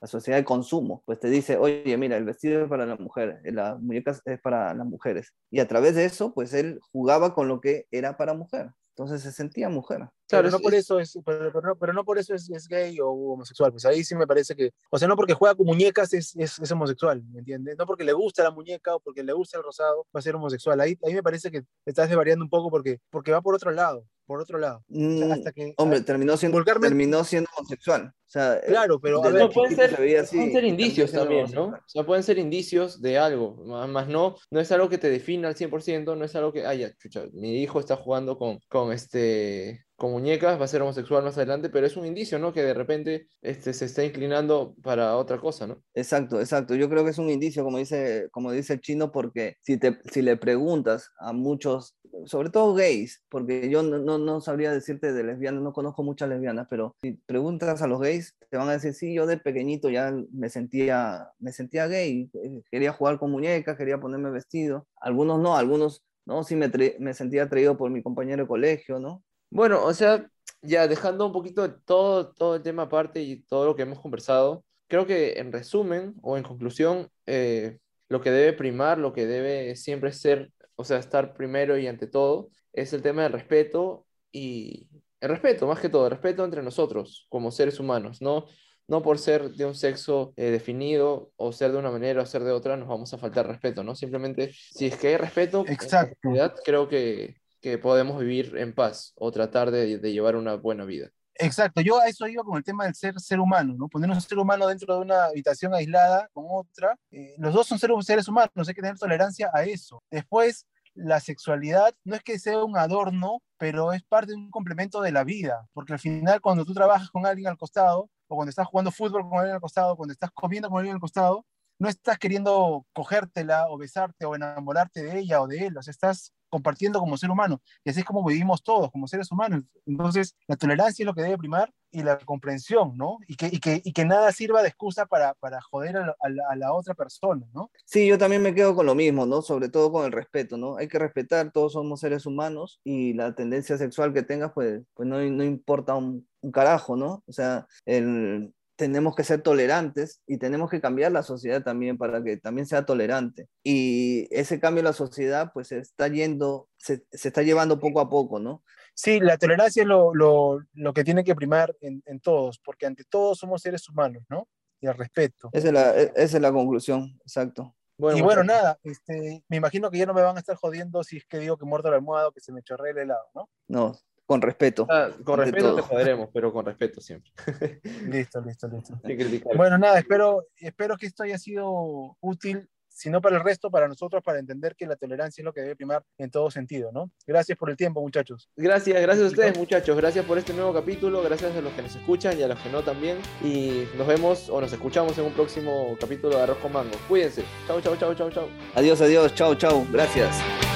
la 0.00 0.06
sociedad 0.06 0.38
de 0.38 0.44
consumo, 0.44 1.02
pues 1.04 1.18
te 1.18 1.28
dice, 1.28 1.56
oye, 1.56 1.96
mira, 1.96 2.16
el 2.16 2.24
vestido 2.24 2.62
es 2.62 2.68
para 2.68 2.86
la 2.86 2.94
mujer, 2.94 3.40
la 3.42 3.74
muñeca 3.74 4.16
es 4.24 4.40
para 4.40 4.72
las 4.72 4.86
mujeres. 4.86 5.34
Y 5.50 5.58
a 5.58 5.66
través 5.66 5.96
de 5.96 6.04
eso, 6.04 6.32
pues 6.32 6.54
él 6.54 6.78
jugaba 6.92 7.34
con 7.34 7.48
lo 7.48 7.60
que 7.60 7.86
era 7.90 8.16
para 8.16 8.34
mujer. 8.34 8.70
Entonces 8.96 9.20
se 9.20 9.30
sentía 9.30 9.68
mujer. 9.68 10.08
Claro, 10.26 10.50
no 10.50 10.58
por 10.58 10.74
eso 10.74 10.98
es, 10.98 11.18
pero, 11.22 11.76
pero, 11.78 11.92
no, 11.92 12.02
por 12.02 12.18
eso 12.18 12.34
es, 12.34 12.48
es, 12.48 12.66
gay 12.66 12.98
o 12.98 13.10
homosexual. 13.10 13.70
Pues 13.70 13.84
ahí 13.84 14.02
sí 14.02 14.14
me 14.14 14.26
parece 14.26 14.56
que, 14.56 14.72
o 14.90 14.98
sea, 14.98 15.06
no 15.06 15.16
porque 15.16 15.34
juega 15.34 15.54
con 15.54 15.66
muñecas 15.66 16.14
es, 16.14 16.34
es, 16.34 16.72
homosexual, 16.72 17.22
¿me 17.30 17.40
entiendes? 17.40 17.76
No 17.76 17.84
porque 17.84 18.04
le 18.04 18.14
gusta 18.14 18.42
la 18.42 18.50
muñeca 18.50 18.94
o 18.94 19.00
porque 19.00 19.22
le 19.22 19.34
gusta 19.34 19.58
el 19.58 19.64
rosado 19.64 20.06
va 20.16 20.20
a 20.20 20.22
ser 20.22 20.34
homosexual. 20.34 20.80
Ahí, 20.80 20.98
ahí 21.04 21.12
me 21.12 21.22
parece 21.22 21.50
que 21.50 21.62
estás 21.84 22.08
desvariando 22.08 22.42
un 22.42 22.48
poco 22.48 22.70
porque, 22.70 22.98
porque 23.10 23.32
va 23.32 23.42
por 23.42 23.54
otro 23.54 23.70
lado 23.70 24.06
por 24.26 24.40
otro 24.40 24.58
lado. 24.58 24.82
Mm, 24.88 25.32
hasta 25.32 25.52
que, 25.52 25.74
hombre, 25.76 26.00
terminó 26.00 26.36
siendo, 26.36 26.62
terminó 26.64 27.24
siendo 27.24 27.48
homosexual. 27.56 28.12
O 28.26 28.28
sea, 28.28 28.60
claro, 28.66 28.98
pero 29.00 29.24
a 29.24 29.30
ver, 29.30 29.48
pueden 29.50 29.76
ser, 29.76 29.96
pueden 29.96 30.52
ser 30.52 30.64
indicios 30.64 31.12
también, 31.12 31.46
¿no? 31.52 31.66
O 31.66 31.80
sea, 31.86 32.04
pueden 32.04 32.24
ser 32.24 32.38
indicios 32.38 33.00
de 33.00 33.18
algo, 33.18 33.54
más 33.86 34.08
no, 34.08 34.36
no 34.50 34.60
es 34.60 34.72
algo 34.72 34.88
que 34.88 34.98
te 34.98 35.08
defina 35.08 35.48
al 35.48 35.54
100%, 35.54 36.16
no 36.16 36.24
es 36.24 36.34
algo 36.34 36.52
que, 36.52 36.66
ay, 36.66 36.80
ya, 36.80 36.92
chucha, 36.96 37.24
mi 37.32 37.62
hijo 37.62 37.78
está 37.78 37.96
jugando 37.96 38.36
con, 38.36 38.58
con 38.68 38.92
este 38.92 39.86
con 39.96 40.12
muñecas, 40.12 40.60
va 40.60 40.66
a 40.66 40.68
ser 40.68 40.82
homosexual 40.82 41.24
más 41.24 41.38
adelante, 41.38 41.70
pero 41.70 41.86
es 41.86 41.96
un 41.96 42.04
indicio, 42.04 42.38
¿no? 42.38 42.52
Que 42.52 42.62
de 42.62 42.74
repente 42.74 43.28
este, 43.40 43.72
se 43.72 43.86
está 43.86 44.04
inclinando 44.04 44.74
para 44.82 45.16
otra 45.16 45.38
cosa, 45.38 45.66
¿no? 45.66 45.82
Exacto, 45.94 46.38
exacto. 46.38 46.74
Yo 46.74 46.90
creo 46.90 47.02
que 47.02 47.10
es 47.10 47.18
un 47.18 47.30
indicio, 47.30 47.64
como 47.64 47.78
dice, 47.78 48.28
como 48.30 48.52
dice 48.52 48.74
el 48.74 48.80
chino, 48.80 49.10
porque 49.10 49.56
si, 49.62 49.78
te, 49.78 49.98
si 50.12 50.20
le 50.20 50.36
preguntas 50.36 51.10
a 51.18 51.32
muchos 51.32 51.96
sobre 52.24 52.50
todo 52.50 52.74
gays, 52.74 53.22
porque 53.28 53.68
yo 53.68 53.82
no, 53.82 54.18
no, 54.18 54.40
sabría 54.40 54.72
decirte 54.72 55.12
de 55.12 55.24
lesbianas, 55.24 55.62
no 55.62 55.72
conozco 55.72 56.02
muchas 56.02 56.28
lesbianas, 56.28 56.66
pero 56.70 56.96
si 57.02 57.12
preguntas 57.26 57.82
a 57.82 57.86
los 57.86 58.00
gays, 58.00 58.34
te 58.50 58.56
van 58.56 58.68
a 58.68 58.72
decir, 58.72 58.94
sí, 58.94 59.14
yo 59.14 59.26
de 59.26 59.38
pequeñito 59.38 59.90
ya 59.90 60.12
me 60.32 60.48
sentía, 60.48 61.30
me 61.38 61.52
sentía 61.52 61.86
gay, 61.86 62.30
eh, 62.34 62.62
quería 62.70 62.92
jugar 62.92 63.18
con 63.18 63.30
muñecas, 63.30 63.76
quería 63.76 64.00
ponerme 64.00 64.30
vestido. 64.30 64.86
Algunos 65.00 65.40
no, 65.40 65.56
algunos 65.56 66.02
no, 66.24 66.42
sí 66.42 66.56
me, 66.56 66.70
me 66.98 67.14
sentía 67.14 67.44
atraído 67.44 67.76
por 67.76 67.90
mi 67.90 68.02
compañero 68.02 68.42
de 68.42 68.48
colegio, 68.48 68.98
¿no? 68.98 69.22
Bueno, 69.50 69.84
o 69.84 69.94
sea, 69.94 70.28
ya 70.62 70.88
dejando 70.88 71.26
un 71.26 71.32
poquito 71.32 71.72
todo, 71.80 72.32
todo 72.32 72.56
el 72.56 72.62
tema 72.62 72.84
aparte 72.84 73.22
y 73.22 73.42
todo 73.42 73.66
lo 73.66 73.76
que 73.76 73.82
hemos 73.82 74.00
conversado, 74.00 74.64
creo 74.88 75.06
que 75.06 75.34
en 75.38 75.52
resumen 75.52 76.14
o 76.22 76.36
en 76.36 76.42
conclusión, 76.42 77.08
eh, 77.26 77.78
lo 78.08 78.20
que 78.20 78.30
debe 78.30 78.52
primar, 78.52 78.98
lo 78.98 79.12
que 79.12 79.26
debe 79.26 79.74
siempre 79.76 80.12
ser, 80.12 80.52
o 80.76 80.84
sea, 80.84 80.98
estar 80.98 81.34
primero 81.34 81.76
y 81.78 81.86
ante 81.86 82.06
todo, 82.06 82.50
es 82.72 82.92
el 82.92 83.02
tema 83.02 83.22
del 83.22 83.32
respeto 83.32 84.06
y 84.30 84.88
el 85.20 85.30
respeto, 85.30 85.66
más 85.66 85.80
que 85.80 85.88
todo, 85.88 86.04
el 86.04 86.10
respeto 86.10 86.44
entre 86.44 86.62
nosotros 86.62 87.26
como 87.28 87.50
seres 87.50 87.80
humanos, 87.80 88.20
¿no? 88.20 88.46
No 88.86 89.02
por 89.02 89.18
ser 89.18 89.50
de 89.50 89.64
un 89.64 89.74
sexo 89.74 90.32
eh, 90.36 90.50
definido 90.50 91.32
o 91.36 91.52
ser 91.52 91.72
de 91.72 91.78
una 91.78 91.90
manera 91.90 92.22
o 92.22 92.26
ser 92.26 92.44
de 92.44 92.52
otra, 92.52 92.76
nos 92.76 92.86
vamos 92.86 93.12
a 93.12 93.18
faltar 93.18 93.48
respeto, 93.48 93.82
¿no? 93.82 93.96
Simplemente, 93.96 94.52
si 94.52 94.86
es 94.86 94.96
que 94.96 95.08
hay 95.08 95.16
respeto, 95.16 95.64
Exacto. 95.66 96.30
creo 96.64 96.88
que, 96.88 97.36
que 97.60 97.78
podemos 97.78 98.20
vivir 98.20 98.56
en 98.56 98.74
paz 98.74 99.12
o 99.16 99.32
tratar 99.32 99.70
de, 99.70 99.98
de 99.98 100.12
llevar 100.12 100.36
una 100.36 100.54
buena 100.54 100.84
vida. 100.84 101.10
Exacto, 101.38 101.80
yo 101.80 102.00
a 102.00 102.08
eso 102.08 102.26
iba 102.26 102.42
con 102.42 102.56
el 102.56 102.64
tema 102.64 102.84
del 102.84 102.94
ser 102.94 103.18
ser 103.20 103.40
humano, 103.40 103.74
¿no? 103.76 103.88
Poner 103.88 104.10
un 104.10 104.20
ser 104.20 104.38
humano 104.38 104.66
dentro 104.66 104.94
de 104.94 105.00
una 105.00 105.24
habitación 105.26 105.74
aislada 105.74 106.28
con 106.32 106.46
otra. 106.48 106.96
Eh, 107.10 107.34
los 107.38 107.52
dos 107.54 107.66
son 107.66 107.78
seres 107.78 108.28
humanos, 108.28 108.68
hay 108.68 108.74
que 108.74 108.80
tener 108.80 108.98
tolerancia 108.98 109.50
a 109.52 109.64
eso. 109.64 110.02
Después, 110.10 110.66
la 110.94 111.20
sexualidad 111.20 111.94
no 112.04 112.16
es 112.16 112.22
que 112.22 112.38
sea 112.38 112.64
un 112.64 112.76
adorno, 112.78 113.42
pero 113.58 113.92
es 113.92 114.02
parte 114.04 114.32
de 114.32 114.38
un 114.38 114.50
complemento 114.50 115.02
de 115.02 115.12
la 115.12 115.24
vida, 115.24 115.68
porque 115.74 115.92
al 115.92 115.98
final 115.98 116.40
cuando 116.40 116.64
tú 116.64 116.72
trabajas 116.72 117.10
con 117.10 117.26
alguien 117.26 117.48
al 117.48 117.58
costado, 117.58 118.08
o 118.28 118.34
cuando 118.34 118.50
estás 118.50 118.66
jugando 118.66 118.90
fútbol 118.90 119.22
con 119.28 119.38
alguien 119.38 119.54
al 119.54 119.60
costado, 119.60 119.96
cuando 119.96 120.12
estás 120.12 120.30
comiendo 120.32 120.68
con 120.70 120.78
alguien 120.78 120.94
al 120.94 121.00
costado, 121.00 121.44
no 121.78 121.88
estás 121.88 122.18
queriendo 122.18 122.86
cogértela 122.92 123.68
o 123.68 123.78
besarte 123.78 124.24
o 124.24 124.34
enamorarte 124.34 125.02
de 125.02 125.18
ella 125.18 125.40
o 125.40 125.46
de 125.46 125.66
él, 125.66 125.76
o 125.76 125.82
sea, 125.82 125.90
estás 125.90 126.32
compartiendo 126.48 127.00
como 127.00 127.16
ser 127.16 127.30
humano. 127.30 127.60
Y 127.84 127.90
así 127.90 128.00
es 128.00 128.06
como 128.06 128.24
vivimos 128.24 128.62
todos, 128.62 128.90
como 128.90 129.06
seres 129.06 129.30
humanos. 129.30 129.64
Entonces, 129.84 130.36
la 130.46 130.56
tolerancia 130.56 131.02
es 131.02 131.06
lo 131.06 131.14
que 131.14 131.22
debe 131.22 131.38
primar 131.38 131.72
y 131.90 132.02
la 132.02 132.18
comprensión, 132.18 132.96
¿no? 132.96 133.18
Y 133.26 133.36
que, 133.36 133.46
y 133.46 133.58
que, 133.58 133.80
y 133.84 133.92
que 133.92 134.04
nada 134.04 134.32
sirva 134.32 134.62
de 134.62 134.68
excusa 134.68 135.06
para, 135.06 135.34
para 135.34 135.60
joder 135.60 135.96
a 135.96 136.56
la, 136.56 136.72
otra 136.72 136.94
persona, 136.94 137.46
¿no? 137.52 137.70
Sí, 137.84 138.06
yo 138.06 138.18
también 138.18 138.42
me 138.42 138.54
quedo 138.54 138.74
con 138.74 138.86
lo 138.86 138.94
mismo, 138.94 139.26
¿no? 139.26 139.42
Sobre 139.42 139.68
todo 139.68 139.92
con 139.92 140.04
el 140.04 140.12
respeto, 140.12 140.56
¿no? 140.56 140.76
Hay 140.76 140.88
que 140.88 140.98
respetar, 140.98 141.52
todos 141.52 141.72
somos 141.72 142.00
seres 142.00 142.26
humanos 142.26 142.80
y 142.84 143.14
la 143.14 143.34
tendencia 143.34 143.78
sexual 143.78 144.12
que 144.12 144.22
tengas, 144.22 144.52
pues, 144.52 144.82
pues 144.94 145.08
no, 145.08 145.18
no 145.18 145.44
importa 145.44 145.94
un 145.94 146.26
carajo, 146.52 146.96
¿no? 146.96 147.22
O 147.26 147.32
sea, 147.32 147.66
el, 147.84 148.52
tenemos 148.76 149.16
que 149.16 149.24
ser 149.24 149.42
tolerantes 149.42 150.22
y 150.26 150.38
tenemos 150.38 150.70
que 150.70 150.80
cambiar 150.80 151.10
la 151.10 151.22
sociedad 151.22 151.62
también 151.62 151.96
para 151.96 152.22
que 152.22 152.36
también 152.36 152.66
sea 152.66 152.84
tolerante. 152.84 153.48
Y 153.64 154.28
ese 154.30 154.60
cambio 154.60 154.80
en 154.80 154.86
la 154.86 154.92
sociedad 154.92 155.50
pues 155.52 155.68
se 155.68 155.78
está 155.78 156.08
yendo, 156.08 156.68
se, 156.76 157.04
se 157.10 157.28
está 157.28 157.42
llevando 157.42 157.80
poco 157.80 158.00
a 158.00 158.08
poco, 158.08 158.38
¿no? 158.38 158.62
Sí, 158.94 159.20
la 159.20 159.36
tolerancia 159.36 159.82
es 159.82 159.88
lo, 159.88 160.14
lo, 160.14 160.60
lo 160.74 160.92
que 160.92 161.04
tiene 161.04 161.24
que 161.24 161.34
primar 161.34 161.74
en, 161.80 162.02
en, 162.06 162.20
todos, 162.20 162.58
porque 162.58 162.86
ante 162.86 163.04
todos 163.04 163.38
somos 163.38 163.62
seres 163.62 163.88
humanos, 163.88 164.24
¿no? 164.28 164.48
Y 164.80 164.86
el 164.86 164.94
respeto. 164.94 165.50
Esa 165.52 165.68
es 165.68 165.74
la, 165.74 166.00
e, 166.00 166.12
esa 166.16 166.36
es 166.36 166.42
la 166.42 166.52
conclusión, 166.52 167.18
exacto. 167.22 167.74
Bueno, 167.98 168.18
y 168.18 168.22
bueno, 168.22 168.44
nada, 168.44 168.78
este, 168.82 169.42
me 169.48 169.56
imagino 169.56 169.90
que 169.90 169.98
ya 169.98 170.06
no 170.06 170.12
me 170.12 170.22
van 170.22 170.36
a 170.36 170.40
estar 170.40 170.56
jodiendo 170.56 171.02
si 171.02 171.16
es 171.16 171.26
que 171.26 171.38
digo 171.38 171.56
que 171.56 171.64
muerto 171.64 171.90
la 171.90 171.96
almohado, 171.96 172.32
que 172.32 172.40
se 172.40 172.52
me 172.52 172.62
chorre 172.62 172.90
el 172.90 172.98
helado, 172.98 173.26
¿no? 173.34 173.48
No, 173.68 173.98
con 174.26 174.42
respeto. 174.42 174.86
Ah, 174.90 175.10
con 175.24 175.38
respeto 175.38 175.76
te 175.76 175.82
joderemos, 175.82 176.28
pero 176.32 176.52
con 176.52 176.66
respeto 176.66 177.00
siempre. 177.00 177.30
listo, 178.08 178.40
listo, 178.40 178.68
listo. 178.68 179.50
Bueno, 179.54 179.78
nada, 179.78 179.98
espero, 179.98 180.44
espero 180.56 180.96
que 180.96 181.06
esto 181.06 181.22
haya 181.22 181.38
sido 181.38 182.16
útil, 182.20 182.68
si 182.88 183.10
no 183.10 183.20
para 183.20 183.36
el 183.36 183.44
resto, 183.44 183.70
para 183.70 183.86
nosotros, 183.88 184.22
para 184.22 184.38
entender 184.38 184.74
que 184.74 184.86
la 184.86 184.96
tolerancia 184.96 185.42
es 185.42 185.44
lo 185.44 185.52
que 185.52 185.60
debe 185.60 185.76
primar 185.76 186.02
en 186.18 186.30
todo 186.30 186.50
sentido, 186.50 186.90
¿no? 186.92 187.10
Gracias 187.26 187.56
por 187.56 187.70
el 187.70 187.76
tiempo, 187.76 188.00
muchachos. 188.00 188.50
Gracias, 188.56 189.00
gracias 189.00 189.26
a 189.26 189.28
ustedes, 189.28 189.58
muchachos. 189.58 189.96
Gracias 189.96 190.24
por 190.24 190.38
este 190.38 190.54
nuevo 190.54 190.72
capítulo, 190.72 191.22
gracias 191.22 191.54
a 191.54 191.60
los 191.60 191.72
que 191.74 191.82
nos 191.82 191.94
escuchan 191.94 192.38
y 192.38 192.42
a 192.42 192.48
los 192.48 192.58
que 192.58 192.70
no 192.70 192.82
también. 192.82 193.18
Y 193.44 193.86
nos 193.96 194.06
vemos 194.06 194.48
o 194.48 194.60
nos 194.60 194.72
escuchamos 194.72 195.16
en 195.18 195.26
un 195.26 195.32
próximo 195.34 195.96
capítulo 196.00 196.36
de 196.36 196.42
Arroz 196.42 196.58
con 196.58 196.72
Mango. 196.72 196.96
Cuídense. 197.06 197.44
Chau, 197.66 197.80
chau, 197.82 197.96
chau, 197.96 198.14
chau, 198.14 198.30
chau. 198.30 198.48
Adiós, 198.74 199.00
adiós, 199.00 199.34
chau, 199.34 199.54
chau. 199.54 199.86
Gracias. 199.92 200.75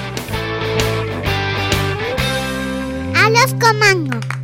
Los 3.31 3.53
comandos. 3.53 4.40